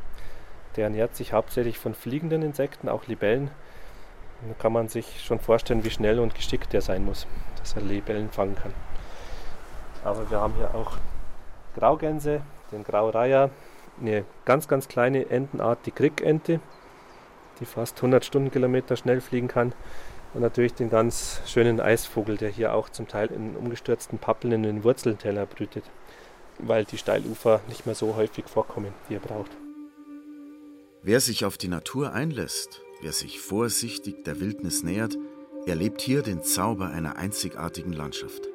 Der 0.76 0.84
ernährt 0.84 1.14
sich 1.14 1.34
hauptsächlich 1.34 1.76
von 1.76 1.92
fliegenden 1.92 2.40
Insekten, 2.40 2.88
auch 2.88 3.06
Libellen. 3.08 3.50
Da 4.48 4.54
kann 4.54 4.72
man 4.72 4.88
sich 4.88 5.22
schon 5.22 5.38
vorstellen, 5.38 5.84
wie 5.84 5.90
schnell 5.90 6.18
und 6.18 6.34
geschickt 6.34 6.72
der 6.72 6.80
sein 6.80 7.04
muss, 7.04 7.26
dass 7.58 7.74
er 7.74 7.82
Libellen 7.82 8.30
fangen 8.30 8.54
kann. 8.54 8.72
Aber 10.02 10.30
wir 10.30 10.40
haben 10.40 10.54
hier 10.54 10.74
auch 10.74 10.96
Graugänse, 11.76 12.40
den 12.72 12.84
Graureiher, 12.84 13.50
eine 14.00 14.24
ganz, 14.44 14.68
ganz 14.68 14.88
kleine 14.88 15.28
Entenart, 15.30 15.80
die 15.86 15.90
Krickente, 15.90 16.60
die 17.60 17.66
fast 17.66 17.96
100 17.96 18.24
Stundenkilometer 18.24 18.96
schnell 18.96 19.20
fliegen 19.20 19.48
kann. 19.48 19.72
Und 20.32 20.42
natürlich 20.42 20.74
den 20.74 20.90
ganz 20.90 21.40
schönen 21.46 21.80
Eisvogel, 21.80 22.36
der 22.36 22.50
hier 22.50 22.74
auch 22.74 22.88
zum 22.88 23.08
Teil 23.08 23.28
in 23.32 23.56
umgestürzten 23.56 24.18
Pappeln 24.18 24.52
in 24.52 24.62
den 24.62 24.84
Wurzelteller 24.84 25.44
brütet, 25.46 25.84
weil 26.58 26.84
die 26.84 26.98
Steilufer 26.98 27.60
nicht 27.68 27.84
mehr 27.84 27.96
so 27.96 28.14
häufig 28.14 28.46
vorkommen, 28.46 28.92
wie 29.08 29.16
er 29.16 29.20
braucht. 29.20 29.50
Wer 31.02 31.20
sich 31.20 31.44
auf 31.44 31.58
die 31.58 31.68
Natur 31.68 32.12
einlässt, 32.12 32.82
wer 33.00 33.12
sich 33.12 33.40
vorsichtig 33.40 34.22
der 34.24 34.38
Wildnis 34.38 34.82
nähert, 34.82 35.16
erlebt 35.66 36.00
hier 36.00 36.22
den 36.22 36.42
Zauber 36.42 36.90
einer 36.90 37.16
einzigartigen 37.16 37.92
Landschaft. 37.92 38.49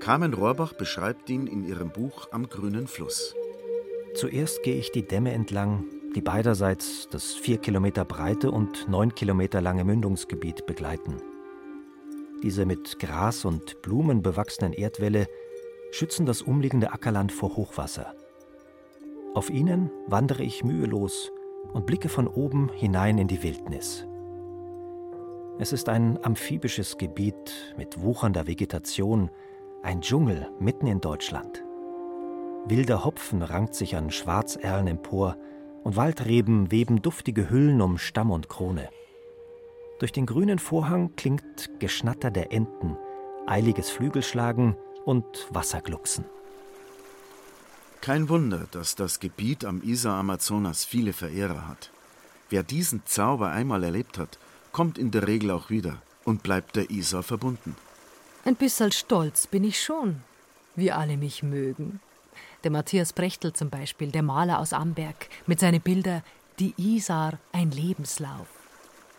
Carmen 0.00 0.32
Rohrbach 0.32 0.72
beschreibt 0.72 1.28
ihn 1.28 1.46
in 1.46 1.62
ihrem 1.62 1.90
Buch 1.90 2.28
Am 2.32 2.48
grünen 2.48 2.86
Fluss. 2.86 3.34
Zuerst 4.14 4.62
gehe 4.62 4.76
ich 4.76 4.90
die 4.90 5.06
Dämme 5.06 5.32
entlang, 5.32 5.84
die 6.16 6.22
beiderseits 6.22 7.06
das 7.10 7.34
vier 7.34 7.58
Kilometer 7.58 8.06
breite 8.06 8.50
und 8.50 8.88
neun 8.88 9.14
Kilometer 9.14 9.60
lange 9.60 9.84
Mündungsgebiet 9.84 10.64
begleiten. 10.64 11.16
Diese 12.42 12.64
mit 12.64 12.98
Gras 12.98 13.44
und 13.44 13.82
Blumen 13.82 14.22
bewachsenen 14.22 14.72
Erdwälle 14.72 15.28
schützen 15.90 16.24
das 16.24 16.40
umliegende 16.40 16.92
Ackerland 16.92 17.30
vor 17.30 17.56
Hochwasser. 17.56 18.14
Auf 19.34 19.50
ihnen 19.50 19.90
wandere 20.06 20.42
ich 20.42 20.64
mühelos 20.64 21.30
und 21.74 21.84
blicke 21.84 22.08
von 22.08 22.26
oben 22.26 22.70
hinein 22.72 23.18
in 23.18 23.28
die 23.28 23.42
Wildnis. 23.42 24.06
Es 25.58 25.74
ist 25.74 25.90
ein 25.90 26.18
amphibisches 26.24 26.96
Gebiet 26.96 27.74
mit 27.76 28.00
wuchernder 28.00 28.46
Vegetation, 28.46 29.30
ein 29.82 30.02
Dschungel 30.02 30.48
mitten 30.58 30.86
in 30.86 31.00
Deutschland. 31.00 31.62
Wilder 32.66 33.04
Hopfen 33.04 33.42
rankt 33.42 33.74
sich 33.74 33.96
an 33.96 34.10
Schwarzerlen 34.10 34.86
empor, 34.86 35.36
und 35.82 35.96
Waldreben 35.96 36.70
weben 36.70 37.00
duftige 37.00 37.48
Hüllen 37.48 37.80
um 37.80 37.96
Stamm 37.96 38.30
und 38.30 38.50
Krone. 38.50 38.90
Durch 39.98 40.12
den 40.12 40.26
grünen 40.26 40.58
Vorhang 40.58 41.16
klingt 41.16 41.80
Geschnatter 41.80 42.30
der 42.30 42.52
Enten, 42.52 42.98
eiliges 43.46 43.88
Flügelschlagen 43.88 44.76
und 45.06 45.48
Wasserglucksen. 45.50 46.26
Kein 48.02 48.28
Wunder, 48.28 48.66
dass 48.70 48.94
das 48.94 49.20
Gebiet 49.20 49.64
am 49.64 49.82
Isar-Amazonas 49.82 50.84
viele 50.84 51.14
Verehrer 51.14 51.66
hat. 51.66 51.90
Wer 52.50 52.62
diesen 52.62 53.06
Zauber 53.06 53.50
einmal 53.50 53.82
erlebt 53.82 54.18
hat, 54.18 54.38
kommt 54.72 54.98
in 54.98 55.10
der 55.10 55.26
Regel 55.26 55.50
auch 55.50 55.70
wieder 55.70 56.02
und 56.24 56.42
bleibt 56.42 56.76
der 56.76 56.90
Isar 56.90 57.22
verbunden. 57.22 57.74
Ein 58.42 58.56
bisschen 58.56 58.90
stolz 58.90 59.46
bin 59.46 59.64
ich 59.64 59.82
schon, 59.82 60.22
wie 60.74 60.90
alle 60.90 61.18
mich 61.18 61.42
mögen. 61.42 62.00
Der 62.64 62.70
Matthias 62.70 63.12
Brechtel 63.12 63.52
zum 63.52 63.68
Beispiel, 63.68 64.10
der 64.10 64.22
Maler 64.22 64.60
aus 64.60 64.72
Amberg, 64.72 65.28
mit 65.46 65.60
seinen 65.60 65.82
Bildern 65.82 66.22
Die 66.58 66.72
Isar, 66.78 67.38
ein 67.52 67.70
Lebenslauf. 67.70 68.48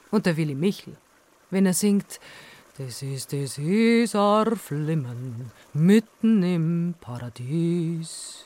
Und 0.09 0.25
der 0.25 0.37
Willi 0.37 0.55
Michel, 0.55 0.97
wenn 1.51 1.67
er 1.67 1.75
singt 1.75 2.19
Das 2.79 3.03
ist 3.03 3.31
das 3.31 3.59
Isar 3.59 4.55
flimmern, 4.55 5.51
mitten 5.73 6.41
im 6.41 6.95
Paradies. 6.99 8.45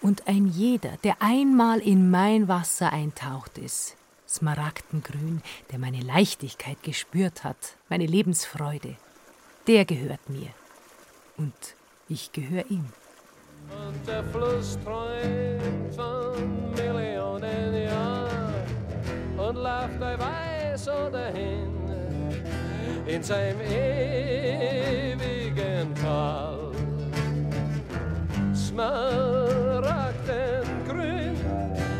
Und 0.00 0.26
ein 0.26 0.48
jeder, 0.48 0.96
der 1.04 1.22
einmal 1.22 1.78
in 1.78 2.10
mein 2.10 2.48
Wasser 2.48 2.92
eintaucht 2.92 3.56
ist, 3.56 3.96
Smaragdengrün, 4.28 5.42
der 5.70 5.78
meine 5.78 6.00
Leichtigkeit 6.00 6.82
gespürt 6.82 7.44
hat, 7.44 7.76
meine 7.88 8.06
Lebensfreude, 8.06 8.96
der 9.68 9.84
gehört 9.84 10.28
mir. 10.28 10.48
Und 11.36 11.54
ich 12.08 12.32
gehöre 12.32 12.68
ihm. 12.70 12.86
Und 13.70 14.08
der 14.08 14.24
Fluss 14.24 14.76
träumt 14.82 15.94
von 15.94 16.70
Millionen 16.70 17.84
Jahren 17.84 18.64
und 19.36 19.56
läuft 19.56 20.00
bei 20.00 20.18
weiß 20.18 20.88
oder 20.88 21.26
hin 21.26 21.68
in 23.06 23.22
seinem 23.22 23.60
ewigen 23.60 24.34
Tal. 25.94 26.72
Smaragdengrün, 28.54 31.36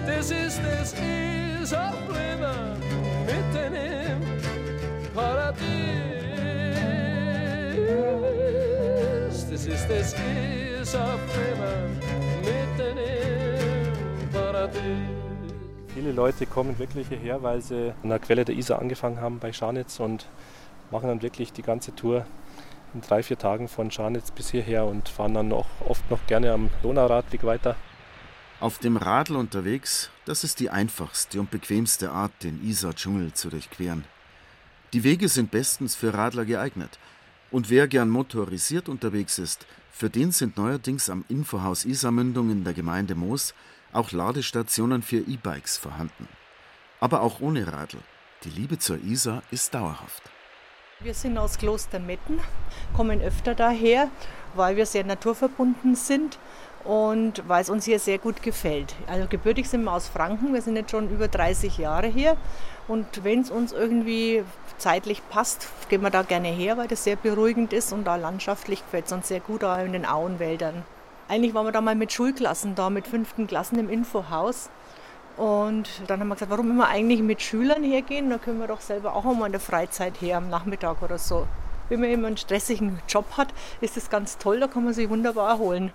das 0.06 0.30
ist 0.30 0.62
es, 0.80 0.94
ist 1.62 1.74
auch 1.74 1.92
Blimmer 2.06 2.74
mitten 3.26 3.74
im 3.74 4.22
Paradies. 5.14 6.07
Das 9.50 9.64
ist 9.64 9.88
es, 9.88 10.14
ist 10.82 10.94
auch 10.94 11.18
Blimmer 11.32 11.88
mitten 12.42 12.98
im 12.98 14.28
Paradies. 14.30 14.82
Viele 15.94 16.12
Leute 16.12 16.44
kommen 16.44 16.78
wirklich 16.78 17.08
hierher, 17.08 17.42
weil 17.42 17.62
sie 17.62 17.94
an 18.02 18.10
der 18.10 18.18
Quelle 18.18 18.44
der 18.44 18.54
Isar 18.54 18.78
angefangen 18.78 19.22
haben 19.22 19.38
bei 19.38 19.54
Scharnitz 19.54 20.00
und 20.00 20.26
machen 20.90 21.08
dann 21.08 21.22
wirklich 21.22 21.54
die 21.54 21.62
ganze 21.62 21.94
Tour 21.94 22.26
in 22.92 23.00
drei, 23.00 23.22
vier 23.22 23.38
Tagen 23.38 23.68
von 23.68 23.90
Scharnitz 23.90 24.30
bis 24.30 24.50
hierher 24.50 24.84
und 24.84 25.08
fahren 25.08 25.32
dann 25.32 25.50
auch 25.54 25.66
oft 25.86 26.10
noch 26.10 26.26
gerne 26.26 26.52
am 26.52 26.68
Donauradweg 26.82 27.42
weiter. 27.44 27.74
Auf 28.60 28.76
dem 28.78 28.98
Radl 28.98 29.36
unterwegs, 29.36 30.10
das 30.26 30.44
ist 30.44 30.60
die 30.60 30.68
einfachste 30.68 31.40
und 31.40 31.50
bequemste 31.50 32.10
Art, 32.10 32.32
den 32.42 32.62
Isar-Dschungel 32.62 33.32
zu 33.32 33.48
durchqueren. 33.48 34.04
Die 34.92 35.04
Wege 35.04 35.28
sind 35.28 35.50
bestens 35.50 35.94
für 35.94 36.12
Radler 36.12 36.44
geeignet. 36.44 36.98
Und 37.50 37.70
wer 37.70 37.88
gern 37.88 38.10
motorisiert 38.10 38.88
unterwegs 38.88 39.38
ist, 39.38 39.66
für 39.90 40.10
den 40.10 40.32
sind 40.32 40.56
neuerdings 40.56 41.08
am 41.08 41.24
Infohaus 41.28 41.84
Isarmündung 41.84 42.50
in 42.50 42.64
der 42.64 42.74
Gemeinde 42.74 43.14
Moos 43.14 43.54
auch 43.92 44.12
Ladestationen 44.12 45.02
für 45.02 45.18
E-Bikes 45.18 45.78
vorhanden. 45.78 46.28
Aber 47.00 47.22
auch 47.22 47.40
ohne 47.40 47.66
Radl. 47.66 47.98
Die 48.44 48.50
Liebe 48.50 48.78
zur 48.78 49.02
Isar 49.02 49.42
ist 49.50 49.74
dauerhaft. 49.74 50.22
Wir 51.00 51.14
sind 51.14 51.38
aus 51.38 51.58
Klostermetten, 51.58 52.40
kommen 52.94 53.20
öfter 53.20 53.54
daher, 53.54 54.10
weil 54.54 54.76
wir 54.76 54.84
sehr 54.84 55.04
naturverbunden 55.04 55.94
sind 55.94 56.38
und 56.84 57.46
weil 57.48 57.62
es 57.62 57.70
uns 57.70 57.84
hier 57.84 57.98
sehr 57.98 58.18
gut 58.18 58.42
gefällt. 58.42 58.94
Also 59.06 59.26
gebürtig 59.28 59.68
sind 59.68 59.84
wir 59.84 59.92
aus 59.92 60.08
Franken, 60.08 60.54
wir 60.54 60.62
sind 60.62 60.76
jetzt 60.76 60.90
schon 60.90 61.10
über 61.10 61.28
30 61.28 61.78
Jahre 61.78 62.06
hier 62.06 62.36
und 62.86 63.24
wenn 63.24 63.40
es 63.40 63.50
uns 63.50 63.72
irgendwie 63.72 64.44
zeitlich 64.78 65.22
passt, 65.28 65.68
gehen 65.88 66.02
wir 66.02 66.10
da 66.10 66.22
gerne 66.22 66.48
her, 66.48 66.76
weil 66.76 66.88
das 66.88 67.04
sehr 67.04 67.16
beruhigend 67.16 67.72
ist 67.72 67.92
und 67.92 68.04
da 68.04 68.16
landschaftlich 68.16 68.82
gefällt 68.84 69.06
es 69.06 69.12
uns 69.12 69.28
sehr 69.28 69.40
gut, 69.40 69.64
auch 69.64 69.78
in 69.78 69.92
den 69.92 70.06
Auenwäldern. 70.06 70.84
Eigentlich 71.28 71.52
waren 71.52 71.66
wir 71.66 71.72
da 71.72 71.82
mal 71.82 71.94
mit 71.94 72.12
Schulklassen 72.12 72.74
da, 72.74 72.88
mit 72.88 73.06
fünften 73.06 73.46
Klassen 73.46 73.78
im 73.78 73.90
Infohaus. 73.90 74.70
Und 75.36 75.88
dann 76.06 76.20
haben 76.20 76.28
wir 76.28 76.34
gesagt, 76.34 76.50
warum 76.50 76.70
immer 76.70 76.88
eigentlich 76.88 77.20
mit 77.20 77.42
Schülern 77.42 77.84
hergehen? 77.84 78.30
Da 78.30 78.38
können 78.38 78.58
wir 78.58 78.66
doch 78.66 78.80
selber 78.80 79.14
auch 79.14 79.26
einmal 79.26 79.46
in 79.46 79.52
der 79.52 79.60
Freizeit 79.60 80.20
her, 80.20 80.38
am 80.38 80.48
Nachmittag 80.48 81.02
oder 81.02 81.18
so. 81.18 81.46
Wenn 81.90 82.00
man 82.00 82.10
immer 82.10 82.26
einen 82.28 82.38
stressigen 82.38 82.98
Job 83.08 83.26
hat, 83.36 83.48
ist 83.80 83.96
das 83.96 84.10
ganz 84.10 84.38
toll, 84.38 84.60
da 84.60 84.66
kann 84.66 84.84
man 84.84 84.94
sich 84.94 85.08
wunderbar 85.08 85.50
erholen. 85.50 85.92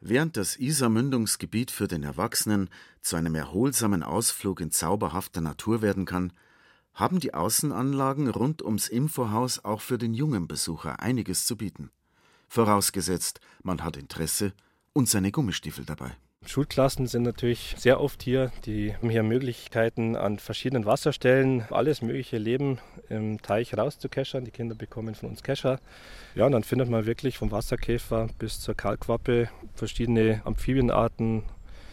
Während 0.00 0.36
das 0.36 0.56
Isar-Mündungsgebiet 0.56 1.70
für 1.70 1.88
den 1.88 2.02
Erwachsenen 2.02 2.68
zu 3.00 3.16
einem 3.16 3.34
erholsamen 3.34 4.02
Ausflug 4.02 4.60
in 4.60 4.70
zauberhafter 4.70 5.40
Natur 5.40 5.80
werden 5.82 6.04
kann, 6.04 6.32
haben 6.94 7.20
die 7.20 7.34
Außenanlagen 7.34 8.28
rund 8.28 8.62
ums 8.62 8.88
Infohaus 8.88 9.64
auch 9.64 9.80
für 9.80 9.98
den 9.98 10.14
jungen 10.14 10.48
Besucher 10.48 11.00
einiges 11.00 11.46
zu 11.46 11.56
bieten. 11.56 11.90
Vorausgesetzt, 12.48 13.40
man 13.62 13.82
hat 13.82 13.96
Interesse 13.96 14.52
und 14.92 15.08
seine 15.08 15.32
Gummistiefel 15.32 15.84
dabei. 15.84 16.16
Schulklassen 16.46 17.06
sind 17.08 17.24
natürlich 17.24 17.74
sehr 17.76 18.00
oft 18.00 18.22
hier. 18.22 18.52
Die 18.64 18.94
haben 18.94 19.10
hier 19.10 19.24
Möglichkeiten, 19.24 20.14
an 20.14 20.38
verschiedenen 20.38 20.86
Wasserstellen 20.86 21.64
alles 21.70 22.02
mögliche 22.02 22.38
Leben 22.38 22.78
im 23.08 23.42
Teich 23.42 23.76
rauszukeschern. 23.76 24.44
Die 24.44 24.52
Kinder 24.52 24.76
bekommen 24.76 25.16
von 25.16 25.28
uns 25.28 25.42
Kescher. 25.42 25.80
Ja, 26.36 26.46
und 26.46 26.52
dann 26.52 26.62
findet 26.62 26.88
man 26.88 27.04
wirklich 27.04 27.36
vom 27.36 27.50
Wasserkäfer 27.50 28.28
bis 28.38 28.60
zur 28.60 28.76
Kalkwappe 28.76 29.48
verschiedene 29.74 30.40
Amphibienarten, 30.44 31.42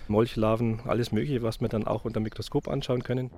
Molchlarven, 0.08 0.82
alles 0.86 1.12
Mögliche, 1.12 1.42
was 1.42 1.60
wir 1.60 1.70
dann 1.70 1.88
auch 1.88 2.06
unter 2.06 2.20
Mikroskop 2.20 2.68
anschauen 2.68 3.04
können. 3.04 3.32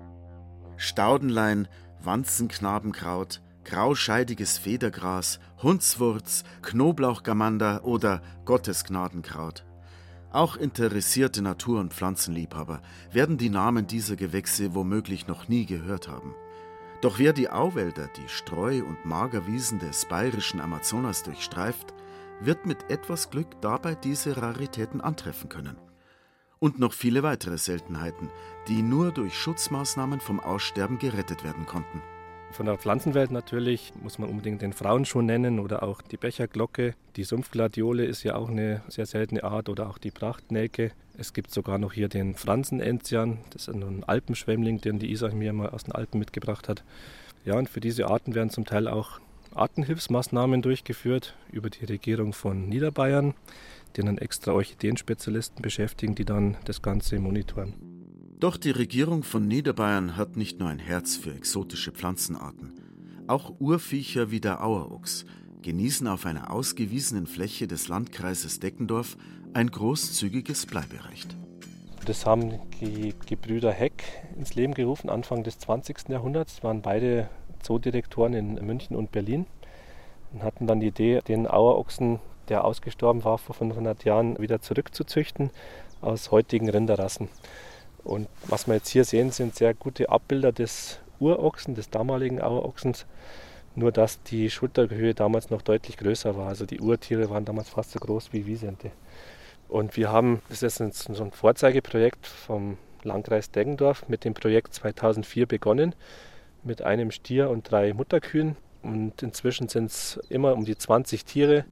Staudenlein, 0.75 1.69
Wanzenknabenkraut, 2.01 3.41
grauscheidiges 3.63 4.57
Federgras, 4.57 5.39
Hundswurz, 5.63 6.43
Knoblauchgamander 6.61 7.85
oder 7.85 8.21
Gottesgnadenkraut. 8.43 9.63
Auch 10.35 10.57
interessierte 10.57 11.41
Natur- 11.41 11.79
und 11.79 11.93
Pflanzenliebhaber 11.93 12.81
werden 13.09 13.37
die 13.37 13.49
Namen 13.49 13.87
dieser 13.87 14.17
Gewächse 14.17 14.75
womöglich 14.75 15.27
noch 15.27 15.47
nie 15.47 15.65
gehört 15.65 16.09
haben. 16.09 16.35
Doch 16.99 17.19
wer 17.19 17.31
die 17.31 17.49
Auwälder, 17.49 18.09
die 18.17 18.27
Streu- 18.27 18.83
und 18.83 19.05
Magerwiesen 19.05 19.79
des 19.79 20.03
bayerischen 20.03 20.59
Amazonas 20.59 21.23
durchstreift, 21.23 21.93
wird 22.41 22.65
mit 22.65 22.91
etwas 22.91 23.29
Glück 23.29 23.61
dabei 23.61 23.95
diese 23.95 24.35
Raritäten 24.35 24.99
antreffen 24.99 25.47
können. 25.47 25.77
Und 26.59 26.79
noch 26.79 26.91
viele 26.91 27.23
weitere 27.23 27.57
Seltenheiten, 27.57 28.29
die 28.67 28.81
nur 28.81 29.13
durch 29.13 29.39
Schutzmaßnahmen 29.39 30.19
vom 30.19 30.41
Aussterben 30.41 30.99
gerettet 30.99 31.45
werden 31.45 31.65
konnten. 31.65 32.01
Von 32.55 32.67
der 32.67 32.77
Pflanzenwelt 32.77 33.31
natürlich 33.31 33.91
muss 34.01 34.17
man 34.17 34.29
unbedingt 34.29 34.61
den 34.61 34.71
Frauenschuh 34.71 35.21
nennen 35.21 35.59
oder 35.59 35.83
auch 35.83 36.01
die 36.01 36.15
Becherglocke. 36.15 36.95
Die 37.17 37.25
Sumpfgladiole 37.25 38.05
ist 38.05 38.23
ja 38.23 38.37
auch 38.37 38.47
eine 38.47 38.81
sehr 38.87 39.05
seltene 39.05 39.43
Art 39.43 39.67
oder 39.67 39.89
auch 39.89 39.97
die 39.97 40.09
Prachtnelke. 40.09 40.93
Es 41.17 41.33
gibt 41.33 41.51
sogar 41.51 41.79
noch 41.79 41.91
hier 41.91 42.07
den 42.07 42.33
Fransenenzian, 42.33 43.39
das 43.49 43.67
ist 43.67 43.75
ein 43.75 44.05
Alpenschwemmling, 44.05 44.79
den 44.79 44.99
die 44.99 45.11
Isa 45.11 45.27
mir 45.33 45.51
mal 45.51 45.71
aus 45.71 45.83
den 45.83 45.95
Alpen 45.95 46.17
mitgebracht 46.17 46.69
hat. 46.69 46.85
Ja, 47.43 47.55
und 47.55 47.67
für 47.67 47.81
diese 47.81 48.07
Arten 48.07 48.35
werden 48.35 48.51
zum 48.51 48.63
Teil 48.63 48.87
auch 48.87 49.19
Artenhilfsmaßnahmen 49.53 50.61
durchgeführt 50.61 51.35
über 51.51 51.69
die 51.69 51.83
Regierung 51.83 52.31
von 52.31 52.69
Niederbayern, 52.69 53.33
dann 53.95 54.17
extra 54.17 54.53
Orchideenspezialisten 54.53 55.61
beschäftigen, 55.61 56.15
die 56.15 56.23
dann 56.23 56.55
das 56.63 56.81
Ganze 56.81 57.19
monitoren. 57.19 57.94
Doch 58.39 58.57
die 58.57 58.71
Regierung 58.71 59.23
von 59.23 59.47
Niederbayern 59.47 60.17
hat 60.17 60.35
nicht 60.35 60.59
nur 60.59 60.67
ein 60.67 60.79
Herz 60.79 61.15
für 61.15 61.33
exotische 61.33 61.93
Pflanzenarten. 61.93 62.73
Auch 63.27 63.53
Urviecher 63.59 64.29
wie 64.29 64.41
der 64.41 64.61
Auerochs 64.61 65.25
genießen 65.61 66.05
auf 66.07 66.25
einer 66.25 66.51
ausgewiesenen 66.51 67.27
Fläche 67.27 67.65
des 67.65 67.87
Landkreises 67.87 68.59
Deckendorf 68.59 69.15
ein 69.53 69.71
großzügiges 69.71 70.65
Bleiberecht. 70.65 71.37
Das 72.05 72.25
haben 72.25 72.59
die 72.81 73.15
Gebrüder 73.25 73.71
Heck 73.71 74.03
ins 74.37 74.53
Leben 74.53 74.73
gerufen, 74.73 75.09
Anfang 75.09 75.43
des 75.43 75.57
20. 75.59 76.09
Jahrhunderts. 76.09 76.61
Waren 76.61 76.81
beide 76.81 77.29
Zoodirektoren 77.63 78.33
in 78.33 78.55
München 78.55 78.97
und 78.97 79.13
Berlin 79.13 79.45
und 80.33 80.43
hatten 80.43 80.67
dann 80.67 80.81
die 80.81 80.87
Idee, 80.87 81.21
den 81.25 81.47
Auerochsen, 81.47 82.19
der 82.49 82.65
ausgestorben 82.65 83.23
war 83.23 83.37
vor 83.37 83.55
500 83.55 84.03
Jahren, 84.03 84.37
wieder 84.39 84.59
zurückzuzüchten 84.59 85.51
aus 86.01 86.31
heutigen 86.31 86.69
Rinderrassen. 86.69 87.29
Und 88.05 88.29
was 88.47 88.67
wir 88.67 88.75
jetzt 88.75 88.89
hier 88.89 89.03
sehen, 89.03 89.31
sind 89.31 89.55
sehr 89.55 89.73
gute 89.73 90.09
Abbilder 90.09 90.51
des 90.51 90.99
Urochsen, 91.19 91.75
des 91.75 91.89
damaligen 91.89 92.41
Auerochsens. 92.41 93.05
Nur 93.75 93.91
dass 93.91 94.21
die 94.23 94.49
Schulterhöhe 94.49 95.13
damals 95.13 95.49
noch 95.49 95.61
deutlich 95.61 95.97
größer 95.97 96.37
war. 96.37 96.47
Also 96.47 96.65
die 96.65 96.79
Urtiere 96.79 97.29
waren 97.29 97.43
damals 97.43 97.67
fast 97.67 97.91
so 97.91 97.99
groß 97.99 98.31
wie 98.31 98.45
Wiesente. 98.45 98.91
Und 99.67 99.97
wir 99.97 100.11
haben, 100.11 100.41
das 100.49 100.63
ist 100.63 100.77
so 100.77 101.23
ein 101.23 101.31
Vorzeigeprojekt 101.31 102.25
vom 102.25 102.77
Landkreis 103.03 103.51
Deggendorf 103.51 104.07
mit 104.07 104.23
dem 104.23 104.33
Projekt 104.33 104.73
2004 104.75 105.47
begonnen, 105.47 105.95
mit 106.63 106.81
einem 106.83 107.11
Stier 107.11 107.49
und 107.49 107.69
drei 107.69 107.93
Mutterkühen. 107.93 108.55
Und 108.83 109.23
inzwischen 109.23 109.67
sind 109.67 109.87
es 109.87 110.19
immer 110.29 110.53
um 110.53 110.63
die 110.63 110.77
20 110.77 111.25
Tiere. 111.25 111.65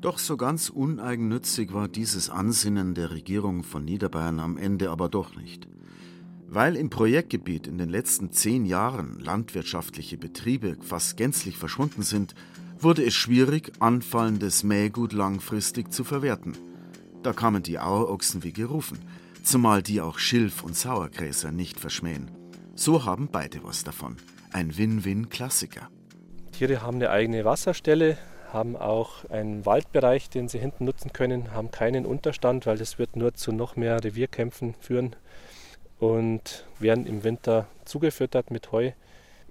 Doch 0.00 0.20
so 0.20 0.36
ganz 0.36 0.68
uneigennützig 0.68 1.72
war 1.72 1.88
dieses 1.88 2.30
Ansinnen 2.30 2.94
der 2.94 3.10
Regierung 3.10 3.64
von 3.64 3.84
Niederbayern 3.84 4.38
am 4.38 4.56
Ende 4.56 4.90
aber 4.90 5.08
doch 5.08 5.34
nicht. 5.34 5.66
Weil 6.46 6.76
im 6.76 6.88
Projektgebiet 6.88 7.66
in 7.66 7.78
den 7.78 7.88
letzten 7.88 8.30
zehn 8.30 8.64
Jahren 8.64 9.18
landwirtschaftliche 9.18 10.16
Betriebe 10.16 10.76
fast 10.80 11.16
gänzlich 11.16 11.56
verschwunden 11.56 12.02
sind, 12.02 12.36
wurde 12.78 13.04
es 13.04 13.14
schwierig, 13.14 13.72
anfallendes 13.80 14.62
Mähgut 14.62 15.12
langfristig 15.12 15.92
zu 15.92 16.04
verwerten. 16.04 16.56
Da 17.24 17.32
kamen 17.32 17.64
die 17.64 17.80
Auerochsen 17.80 18.44
wie 18.44 18.52
gerufen, 18.52 18.98
zumal 19.42 19.82
die 19.82 20.00
auch 20.00 20.20
Schilf 20.20 20.62
und 20.62 20.76
Sauergräser 20.76 21.50
nicht 21.50 21.80
verschmähen. 21.80 22.30
So 22.76 23.04
haben 23.04 23.28
beide 23.32 23.64
was 23.64 23.82
davon. 23.82 24.16
Ein 24.52 24.78
Win-Win-Klassiker. 24.78 25.90
Tiere 26.52 26.82
haben 26.82 26.96
eine 26.96 27.10
eigene 27.10 27.44
Wasserstelle, 27.44 28.16
haben 28.52 28.76
auch 28.76 29.24
einen 29.30 29.66
Waldbereich, 29.66 30.30
den 30.30 30.48
sie 30.48 30.58
hinten 30.58 30.84
nutzen 30.84 31.12
können, 31.12 31.52
haben 31.52 31.70
keinen 31.70 32.06
Unterstand, 32.06 32.66
weil 32.66 32.78
das 32.78 32.98
wird 32.98 33.16
nur 33.16 33.34
zu 33.34 33.52
noch 33.52 33.76
mehr 33.76 34.02
Revierkämpfen 34.02 34.74
führen 34.80 35.16
und 35.98 36.66
werden 36.78 37.06
im 37.06 37.24
Winter 37.24 37.66
zugefüttert 37.84 38.50
mit 38.50 38.72
Heu. 38.72 38.92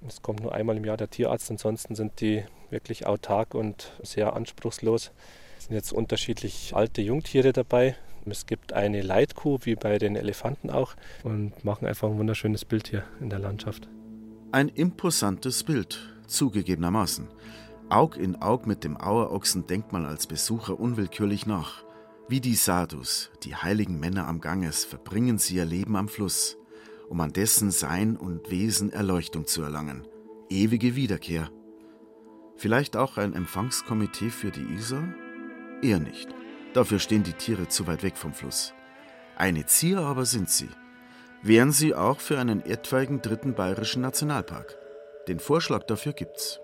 Es 0.08 0.22
kommt 0.22 0.42
nur 0.42 0.54
einmal 0.54 0.78
im 0.78 0.86
Jahr 0.86 0.98
der 0.98 1.10
Tierarzt, 1.10 1.50
ansonsten 1.52 1.96
sind 1.96 2.22
die 2.22 2.44
wirklich 2.70 3.06
autark 3.06 3.56
und 3.56 3.92
sehr 4.04 4.36
anspruchslos. 4.36 5.12
Es 5.58 5.66
sind 5.66 5.76
jetzt 5.76 5.92
unterschiedlich 5.92 6.74
alte 6.76 7.02
Jungtiere 7.02 7.54
dabei. 7.54 7.96
Es 8.26 8.46
gibt 8.46 8.74
eine 8.74 9.02
Leitkuh, 9.02 9.60
wie 9.64 9.76
bei 9.76 9.98
den 9.98 10.16
Elefanten 10.16 10.70
auch, 10.70 10.96
und 11.24 11.64
machen 11.64 11.88
einfach 11.88 12.10
ein 12.10 12.18
wunderschönes 12.18 12.66
Bild 12.66 12.90
hier 12.90 13.04
in 13.22 13.30
der 13.30 13.40
Landschaft. 13.40 13.88
Ein 14.52 14.70
imposantes 14.70 15.64
Bild, 15.64 16.00
zugegebenermaßen. 16.28 17.28
Aug 17.90 18.18
in 18.18 18.42
Aug 18.42 18.68
mit 18.68 18.84
dem 18.84 19.00
Auerochsen 19.00 19.66
denkt 19.66 19.94
man 19.94 20.06
als 20.06 20.28
Besucher 20.28 20.78
unwillkürlich 20.78 21.46
nach. 21.46 21.86
Wie 22.28 22.42
die 22.42 22.56
Sadhus, 22.56 23.32
die 23.44 23.56
heiligen 23.56 23.98
Männer 23.98 24.28
am 24.28 24.42
Ganges, 24.42 24.84
verbringen 24.84 25.38
sie 25.38 25.56
ihr 25.56 25.64
Leben 25.64 25.96
am 25.96 26.10
Fluss, 26.10 26.58
um 27.08 27.22
an 27.22 27.32
dessen 27.32 27.72
Sein 27.72 28.18
und 28.18 28.52
Wesen 28.52 28.92
Erleuchtung 28.92 29.48
zu 29.48 29.62
erlangen. 29.62 30.06
Ewige 30.50 30.98
Wiederkehr. 30.98 31.50
Vielleicht 32.58 32.98
auch 32.98 33.18
ein 33.18 33.34
Empfangskomitee 33.34 34.32
für 34.32 34.52
die 34.52 34.74
Isar? 34.76 35.08
Eher 35.82 36.00
nicht. 36.00 36.28
Dafür 36.74 37.00
stehen 37.00 37.24
die 37.24 37.34
Tiere 37.34 37.70
zu 37.70 37.88
weit 37.88 38.04
weg 38.04 38.18
vom 38.18 38.34
Fluss. 38.34 38.74
Eine 39.38 39.66
Zier 39.66 40.00
aber 40.00 40.26
sind 40.26 40.50
sie. 40.50 40.70
Wären 41.42 41.72
sie 41.72 41.96
auch 41.96 42.20
für 42.20 42.38
einen 42.38 42.66
etwaigen 42.66 43.22
dritten 43.22 43.54
bayerischen 43.54 44.02
Nationalpark. 44.02 44.76
Den 45.30 45.40
Vorschlag 45.40 45.84
dafür 45.84 46.12
gibt's. 46.12 46.60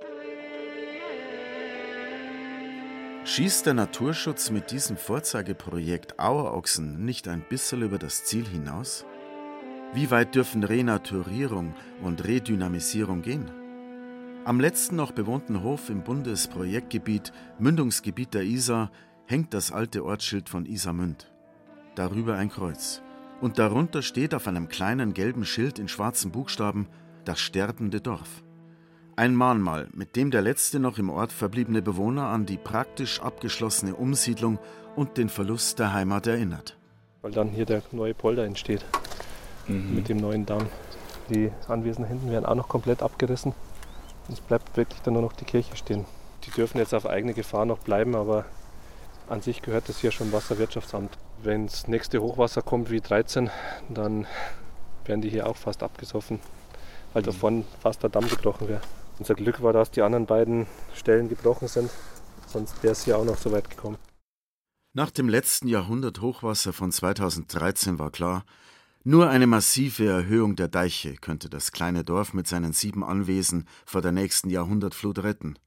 Schießt 3.25 3.65
der 3.65 3.73
Naturschutz 3.73 4.51
mit 4.51 4.71
diesem 4.71 4.97
Vorzeigeprojekt 4.97 6.19
Auerochsen 6.19 7.05
nicht 7.05 7.29
ein 7.29 7.41
bisschen 7.47 7.81
über 7.81 7.97
das 7.97 8.25
Ziel 8.25 8.45
hinaus? 8.45 9.05
Wie 9.93 10.11
weit 10.11 10.35
dürfen 10.35 10.61
Renaturierung 10.61 11.73
und 12.01 12.25
Redynamisierung 12.25 13.21
gehen? 13.21 13.49
Am 14.43 14.59
letzten 14.59 14.97
noch 14.97 15.13
bewohnten 15.13 15.63
Hof 15.63 15.89
im 15.89 16.03
Bundesprojektgebiet, 16.03 17.31
Mündungsgebiet 17.59 18.33
der 18.33 18.43
Isar, 18.43 18.91
hängt 19.25 19.53
das 19.53 19.71
alte 19.71 20.03
Ortsschild 20.03 20.49
von 20.49 20.65
Isarmünd. 20.65 21.31
Darüber 21.95 22.35
ein 22.35 22.49
Kreuz. 22.49 23.01
Und 23.39 23.57
darunter 23.57 24.01
steht 24.01 24.35
auf 24.35 24.49
einem 24.49 24.67
kleinen 24.67 25.13
gelben 25.13 25.45
Schild 25.45 25.79
in 25.79 25.87
schwarzen 25.87 26.33
Buchstaben 26.33 26.87
das 27.23 27.39
sterbende 27.39 28.01
Dorf. 28.01 28.43
Ein 29.15 29.35
Mahnmal, 29.35 29.89
mit 29.93 30.15
dem 30.15 30.31
der 30.31 30.41
letzte 30.41 30.79
noch 30.79 30.97
im 30.97 31.11
Ort 31.11 31.31
verbliebene 31.31 31.83
Bewohner 31.83 32.29
an 32.29 32.47
die 32.47 32.57
praktisch 32.57 33.21
abgeschlossene 33.21 33.93
Umsiedlung 33.93 34.57
und 34.95 35.17
den 35.17 35.29
Verlust 35.29 35.77
der 35.77 35.93
Heimat 35.93 36.25
erinnert. 36.25 36.75
Weil 37.21 37.31
dann 37.31 37.49
hier 37.49 37.67
der 37.67 37.83
neue 37.91 38.15
Polder 38.15 38.43
entsteht 38.43 38.83
mhm. 39.67 39.93
mit 39.93 40.09
dem 40.09 40.17
neuen 40.17 40.47
Damm. 40.47 40.65
Die 41.29 41.51
Anwesen 41.67 42.05
hinten 42.05 42.31
werden 42.31 42.47
auch 42.47 42.55
noch 42.55 42.67
komplett 42.67 43.03
abgerissen. 43.03 43.53
Es 44.31 44.41
bleibt 44.41 44.75
wirklich 44.77 44.99
dann 45.03 45.13
nur 45.13 45.21
noch 45.21 45.33
die 45.33 45.45
Kirche 45.45 45.77
stehen. 45.77 46.05
Die 46.45 46.51
dürfen 46.51 46.79
jetzt 46.79 46.95
auf 46.95 47.05
eigene 47.05 47.35
Gefahr 47.35 47.65
noch 47.67 47.77
bleiben, 47.77 48.15
aber 48.15 48.45
an 49.29 49.41
sich 49.41 49.61
gehört 49.61 49.89
das 49.89 49.99
hier 49.99 50.11
schon 50.11 50.31
Wasserwirtschaftsamt. 50.31 51.19
Wenn 51.43 51.67
das 51.67 51.87
nächste 51.87 52.19
Hochwasser 52.19 52.63
kommt 52.63 52.89
wie 52.89 52.99
13, 52.99 53.51
dann 53.89 54.25
werden 55.05 55.21
die 55.21 55.29
hier 55.29 55.45
auch 55.45 55.57
fast 55.57 55.83
abgesoffen, 55.83 56.39
weil 57.13 57.21
mhm. 57.21 57.27
davon 57.27 57.65
fast 57.79 58.01
der 58.01 58.09
Damm 58.09 58.27
gebrochen 58.27 58.67
wäre. 58.67 58.81
Unser 59.23 59.35
Glück 59.35 59.63
war, 59.63 59.71
dass 59.71 59.89
die 59.89 60.01
anderen 60.01 60.25
beiden 60.25 60.67
Stellen 60.93 61.29
gebrochen 61.29 61.69
sind, 61.69 61.89
sonst 62.45 62.83
wäre 62.83 62.91
es 62.91 63.05
hier 63.05 63.17
auch 63.17 63.23
noch 63.23 63.37
so 63.37 63.53
weit 63.53 63.69
gekommen. 63.69 63.97
Nach 64.91 65.11
dem 65.11 65.29
letzten 65.29 65.69
Jahrhundert 65.69 66.19
Hochwasser 66.19 66.73
von 66.73 66.91
2013 66.91 67.99
war 67.99 68.11
klar, 68.11 68.43
nur 69.05 69.29
eine 69.29 69.47
massive 69.47 70.05
Erhöhung 70.05 70.57
der 70.57 70.67
Deiche 70.67 71.15
könnte 71.15 71.49
das 71.49 71.71
kleine 71.71 72.03
Dorf 72.03 72.33
mit 72.33 72.49
seinen 72.49 72.73
sieben 72.73 73.01
Anwesen 73.01 73.65
vor 73.85 74.01
der 74.01 74.11
nächsten 74.11 74.49
Jahrhundertflut 74.49 75.19
retten. 75.19 75.57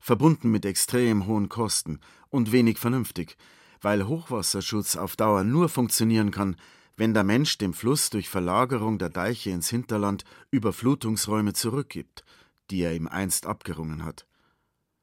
Verbunden 0.00 0.50
mit 0.50 0.64
extrem 0.64 1.26
hohen 1.26 1.50
Kosten 1.50 2.00
und 2.30 2.50
wenig 2.50 2.78
vernünftig, 2.78 3.36
weil 3.82 4.08
Hochwasserschutz 4.08 4.96
auf 4.96 5.16
Dauer 5.16 5.44
nur 5.44 5.68
funktionieren 5.68 6.30
kann, 6.30 6.56
wenn 6.96 7.12
der 7.12 7.24
Mensch 7.24 7.58
dem 7.58 7.74
Fluss 7.74 8.08
durch 8.08 8.30
Verlagerung 8.30 8.96
der 8.96 9.10
Deiche 9.10 9.50
ins 9.50 9.68
Hinterland 9.68 10.24
Überflutungsräume 10.50 11.52
zurückgibt, 11.52 12.24
die 12.70 12.82
er 12.82 12.94
ihm 12.94 13.08
einst 13.08 13.46
abgerungen 13.46 14.04
hat. 14.04 14.26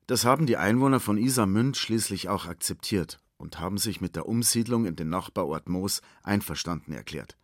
Das 0.08 0.26
haben 0.26 0.48
die 0.48 0.58
Einwohner 0.58 1.00
von 1.00 1.17
Isermünd 1.17 1.78
schließlich 1.78 2.30
auch 2.30 2.45
akzeptiert 2.45 3.19
und 3.38 3.60
haben 3.60 3.78
sich 3.78 4.02
mit 4.02 4.15
der 4.15 4.28
Umsiedlung 4.28 4.86
in 4.86 4.95
den 4.95 5.10
Nachbarort 5.10 5.69
Moos 5.69 6.02
einverstanden 6.24 6.93
erklärt. 6.93 7.38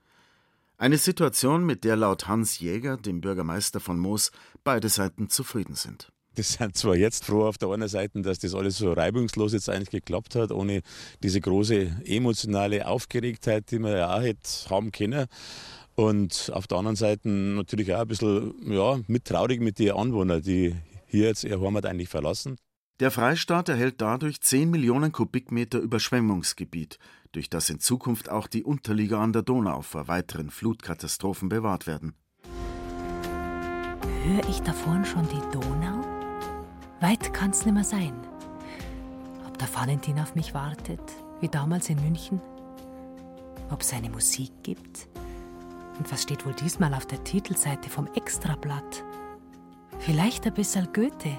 Eine 0.77 0.97
Situation, 0.97 1.65
mit 1.65 1.83
der 1.83 1.95
laut 1.95 2.27
Hans 2.27 2.59
Jäger, 2.59 2.97
dem 2.97 3.21
Bürgermeister 3.21 3.79
von 3.79 3.97
Moos, 3.97 4.31
beide 4.63 4.89
Seiten 4.89 5.29
zufrieden 5.29 5.75
sind. 5.75 6.11
Das 6.35 6.53
sind 6.53 6.75
zwar 6.75 6.97
jetzt 6.97 7.23
froh 7.23 7.45
auf 7.45 7.57
der 7.57 7.69
einen 7.69 7.87
Seite, 7.87 8.21
dass 8.21 8.39
das 8.39 8.53
alles 8.53 8.77
so 8.77 8.91
reibungslos 8.91 9.53
jetzt 9.53 9.69
eigentlich 9.69 9.91
geklappt 9.91 10.35
hat, 10.35 10.51
ohne 10.51 10.81
diese 11.23 11.39
große 11.39 12.01
emotionale 12.03 12.87
Aufgeregtheit, 12.87 13.71
die 13.71 13.79
man 13.79 13.93
ja 13.93 14.13
auch 14.13 14.21
hätte 14.21 14.69
haben 14.69 14.91
können. 14.91 15.27
Und 15.95 16.51
auf 16.53 16.67
der 16.67 16.77
anderen 16.77 16.97
Seite 16.97 17.29
natürlich 17.29 17.93
auch 17.93 18.01
ein 18.01 18.07
bisschen 18.07 18.55
ja, 18.71 18.99
mittraurig 19.07 19.61
mit 19.61 19.79
den 19.79 19.91
Anwohnern, 19.91 20.41
die 20.41 20.75
hier 21.07 21.27
jetzt 21.27 21.45
ihr 21.45 21.61
Heimat 21.61 21.85
eigentlich 21.85 22.09
verlassen. 22.09 22.57
Der 22.99 23.11
Freistaat 23.11 23.67
erhält 23.69 23.99
dadurch 23.99 24.39
10 24.41 24.69
Millionen 24.69 25.11
Kubikmeter 25.11 25.79
Überschwemmungsgebiet, 25.79 26.97
durch 27.33 27.49
das 27.49 27.69
in 27.69 27.79
Zukunft 27.79 28.29
auch 28.29 28.47
die 28.47 28.63
Unterlieger 28.63 29.19
an 29.19 29.33
der 29.33 29.41
Donau 29.41 29.81
vor 29.81 30.07
weiteren 30.07 30.49
Flutkatastrophen 30.49 31.49
bewahrt 31.49 31.87
werden. 31.87 32.13
Höre 34.23 34.49
ich 34.49 34.61
da 34.61 34.71
vorne 34.71 35.05
schon 35.05 35.27
die 35.27 35.51
Donau? 35.51 36.01
Weit 37.01 37.33
kann's 37.33 37.65
nimmer 37.65 37.83
sein. 37.83 38.13
Ob 39.45 39.57
der 39.57 39.73
Valentin 39.73 40.17
auf 40.19 40.35
mich 40.35 40.53
wartet, 40.53 41.01
wie 41.41 41.49
damals 41.49 41.89
in 41.89 42.01
München? 42.01 42.41
Ob 43.69 43.81
es 43.81 43.91
eine 43.93 44.09
Musik 44.09 44.51
gibt? 44.63 45.09
Und 45.97 46.11
was 46.11 46.23
steht 46.23 46.45
wohl 46.45 46.53
diesmal 46.53 46.93
auf 46.93 47.05
der 47.05 47.23
Titelseite 47.23 47.89
vom 47.89 48.07
Extrablatt? 48.15 49.03
Vielleicht 49.99 50.45
ein 50.45 50.53
bisschen 50.53 50.87
Goethe. 50.93 51.37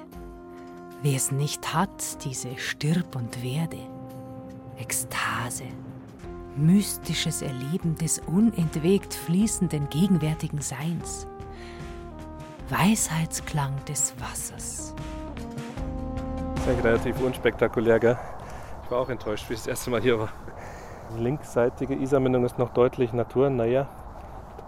Wer 1.03 1.17
es 1.17 1.31
nicht 1.31 1.75
hat, 1.75 2.25
diese 2.25 2.57
stirb 2.57 3.15
und 3.17 3.43
werde. 3.43 3.79
Ekstase. 4.79 5.65
Mystisches 6.57 7.43
Erleben 7.43 7.97
des 7.97 8.19
unentwegt 8.27 9.13
fließenden 9.13 9.91
gegenwärtigen 9.91 10.63
Seins. 10.63 11.27
Weisheitsklang 12.71 13.73
des 13.85 14.15
Wassers. 14.19 14.95
Das 16.55 16.63
ist 16.65 16.69
eigentlich 16.69 16.85
relativ 16.85 17.21
unspektakulär, 17.21 18.01
gell? 18.01 18.19
Ich 18.85 18.91
war 18.91 19.01
auch 19.01 19.09
enttäuscht, 19.11 19.49
wie 19.49 19.55
ich 19.55 19.61
das 19.61 19.67
erste 19.67 19.91
Mal 19.91 20.01
hier 20.01 20.19
war. 20.19 20.31
Die 21.15 21.23
linksseitige 21.23 21.95
Isarmündung 21.95 22.45
ist 22.45 22.59
noch 22.59 22.71
deutlich 22.71 23.13
naturnäher. 23.13 23.89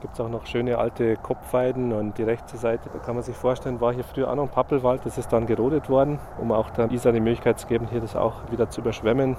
Gibt 0.01 0.15
es 0.15 0.21
auch 0.21 0.29
noch 0.29 0.47
schöne 0.47 0.79
alte 0.79 1.17
Kopfweiden 1.17 1.93
und 1.93 2.19
die 2.19 2.23
rechte 2.23 2.57
Seite, 2.57 2.89
da 2.93 3.01
kann 3.01 3.17
man 3.17 3.25
sich 3.25 3.37
vorstellen, 3.37 3.81
war 3.81 3.93
hier 3.93 4.05
früher 4.05 4.31
auch 4.31 4.37
noch 4.37 4.45
ein 4.45 4.49
Pappelwald. 4.49 5.05
Das 5.05 5.19
ist 5.19 5.33
dann 5.33 5.47
gerodet 5.47 5.91
worden, 5.91 6.21
um 6.39 6.53
auch 6.53 6.71
der 6.71 6.91
Isar 6.93 7.13
die 7.13 7.21
Möglichkeit 7.21 7.59
zu 7.59 7.67
geben, 7.67 7.89
hier 7.91 8.01
das 8.01 8.15
auch 8.15 8.49
wieder 8.51 8.71
zu 8.71 8.81
überschwemmen. 8.81 9.37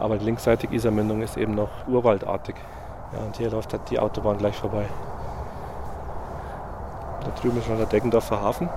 Aber 0.00 0.18
die 0.18 0.24
linksseitige 0.24 0.74
Isarmündung 0.74 1.22
ist 1.22 1.36
eben 1.36 1.54
noch 1.54 1.86
urwaldartig. 1.86 2.56
Ja, 3.12 3.20
und 3.20 3.36
hier 3.36 3.50
läuft 3.50 3.72
halt 3.72 3.88
die 3.90 4.00
Autobahn 4.00 4.38
gleich 4.38 4.56
vorbei. 4.56 4.86
Da 7.20 7.30
drüben 7.40 7.56
ist 7.58 7.66
schon 7.66 7.76
der 7.78 7.86
Deggendorfer 7.86 8.42
Hafen. 8.42 8.68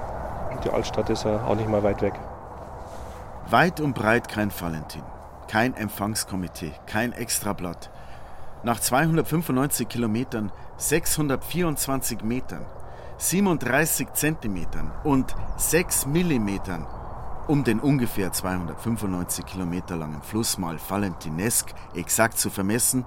Und 0.52 0.64
die 0.64 0.70
Altstadt 0.70 1.10
ist 1.10 1.26
ja 1.26 1.44
auch 1.48 1.56
nicht 1.56 1.68
mal 1.68 1.82
weit 1.82 2.04
weg. 2.04 2.14
Weit 3.50 3.80
und 3.80 3.94
breit 3.94 4.28
kein 4.28 4.52
Valentin, 4.52 5.04
kein 5.48 5.74
Empfangskomitee, 5.74 6.74
kein 6.86 7.12
Extrablatt. 7.14 7.90
Nach 8.64 8.80
295 8.80 9.88
Kilometern, 9.88 10.52
624 10.78 12.24
Metern, 12.24 12.66
37 13.18 14.14
Zentimetern 14.14 14.92
und 15.04 15.36
6 15.58 16.08
Millimetern 16.08 16.86
um 17.48 17.64
den 17.64 17.80
ungefähr 17.80 18.32
295 18.32 19.46
Kilometer 19.46 19.96
langen 19.96 20.22
Fluss 20.22 20.58
mal 20.58 20.78
valentinesk 20.90 21.74
exakt 21.96 22.38
zu 22.38 22.50
vermessen, 22.50 23.06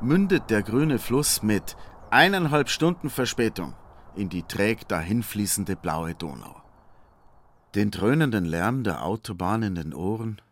mündet 0.00 0.50
der 0.50 0.62
grüne 0.62 0.98
Fluss 0.98 1.42
mit 1.42 1.76
eineinhalb 2.10 2.68
Stunden 2.68 3.08
Verspätung 3.08 3.74
in 4.16 4.28
die 4.28 4.42
träg 4.42 4.88
dahinfließende 4.88 5.76
blaue 5.76 6.14
Donau. 6.14 6.56
Den 7.74 7.90
dröhnenden 7.90 8.44
Lärm 8.44 8.82
der 8.82 9.04
Autobahn 9.04 9.62
in 9.62 9.76
den 9.76 9.94
Ohren, 9.94 10.42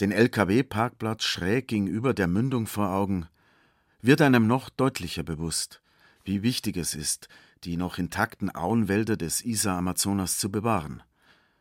den 0.00 0.10
LKW-Parkplatz 0.10 1.22
schräg 1.22 1.68
gegenüber 1.68 2.12
der 2.12 2.26
Mündung 2.26 2.66
vor 2.66 2.90
Augen, 2.90 3.28
wird 4.02 4.20
einem 4.20 4.46
noch 4.48 4.68
deutlicher 4.68 5.22
bewusst, 5.22 5.80
wie 6.24 6.42
wichtig 6.42 6.76
es 6.76 6.94
ist, 6.94 7.28
die 7.64 7.76
noch 7.76 7.98
intakten 7.98 8.54
Auenwälder 8.54 9.16
des 9.16 9.44
Isar-Amazonas 9.44 10.38
zu 10.38 10.50
bewahren, 10.50 11.02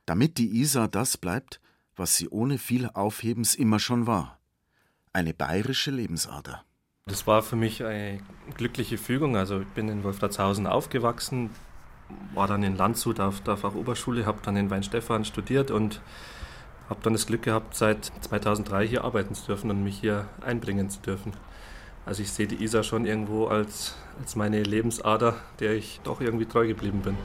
damit 0.08 0.40
die 0.40 0.60
Isar 0.60 0.88
das 0.88 1.18
bleibt, 1.18 1.62
was 1.96 2.18
sie 2.18 2.28
ohne 2.30 2.58
viel 2.58 2.90
Aufhebens 2.90 3.54
immer 3.54 3.80
schon 3.80 4.08
war: 4.08 4.40
eine 5.14 5.34
bayerische 5.34 5.92
Lebensader. 5.92 6.66
Das 7.06 7.28
war 7.28 7.44
für 7.44 7.56
mich 7.56 7.84
eine 7.84 8.20
glückliche 8.58 8.98
Fügung. 8.98 9.36
Also 9.38 9.62
ich 9.62 9.68
bin 9.68 9.90
in 9.90 10.04
Wolfratshausen 10.04 10.66
aufgewachsen, 10.66 11.52
war 12.34 12.48
dann 12.48 12.64
in 12.64 12.76
Landshut 12.76 13.20
auf 13.20 13.42
der 13.42 13.58
Fachoberschule, 13.58 14.26
habe 14.26 14.40
dann 14.44 14.56
in 14.56 14.70
Weinstefan 14.70 15.26
studiert 15.26 15.70
und 15.70 16.02
habe 16.90 17.02
dann 17.04 17.14
das 17.14 17.28
Glück 17.28 17.44
gehabt, 17.44 17.76
seit 17.76 18.12
2003 18.22 18.88
hier 18.88 19.04
arbeiten 19.04 19.36
zu 19.36 19.46
dürfen 19.46 19.70
und 19.70 19.84
mich 19.84 20.00
hier 20.00 20.28
einbringen 20.42 20.90
zu 20.90 21.00
dürfen. 21.02 21.34
Also 22.06 22.24
ich 22.24 22.32
sehe 22.32 22.48
die 22.48 22.64
Isar 22.64 22.84
schon 22.84 23.06
irgendwo 23.06 23.46
als, 23.46 23.96
als 24.20 24.36
meine 24.36 24.64
Lebensader, 24.64 25.36
der 25.60 25.74
ich 25.74 26.00
doch 26.04 26.20
irgendwie 26.22 26.46
treu 26.46 26.68
geblieben 26.68 27.02
bin. 27.02 27.16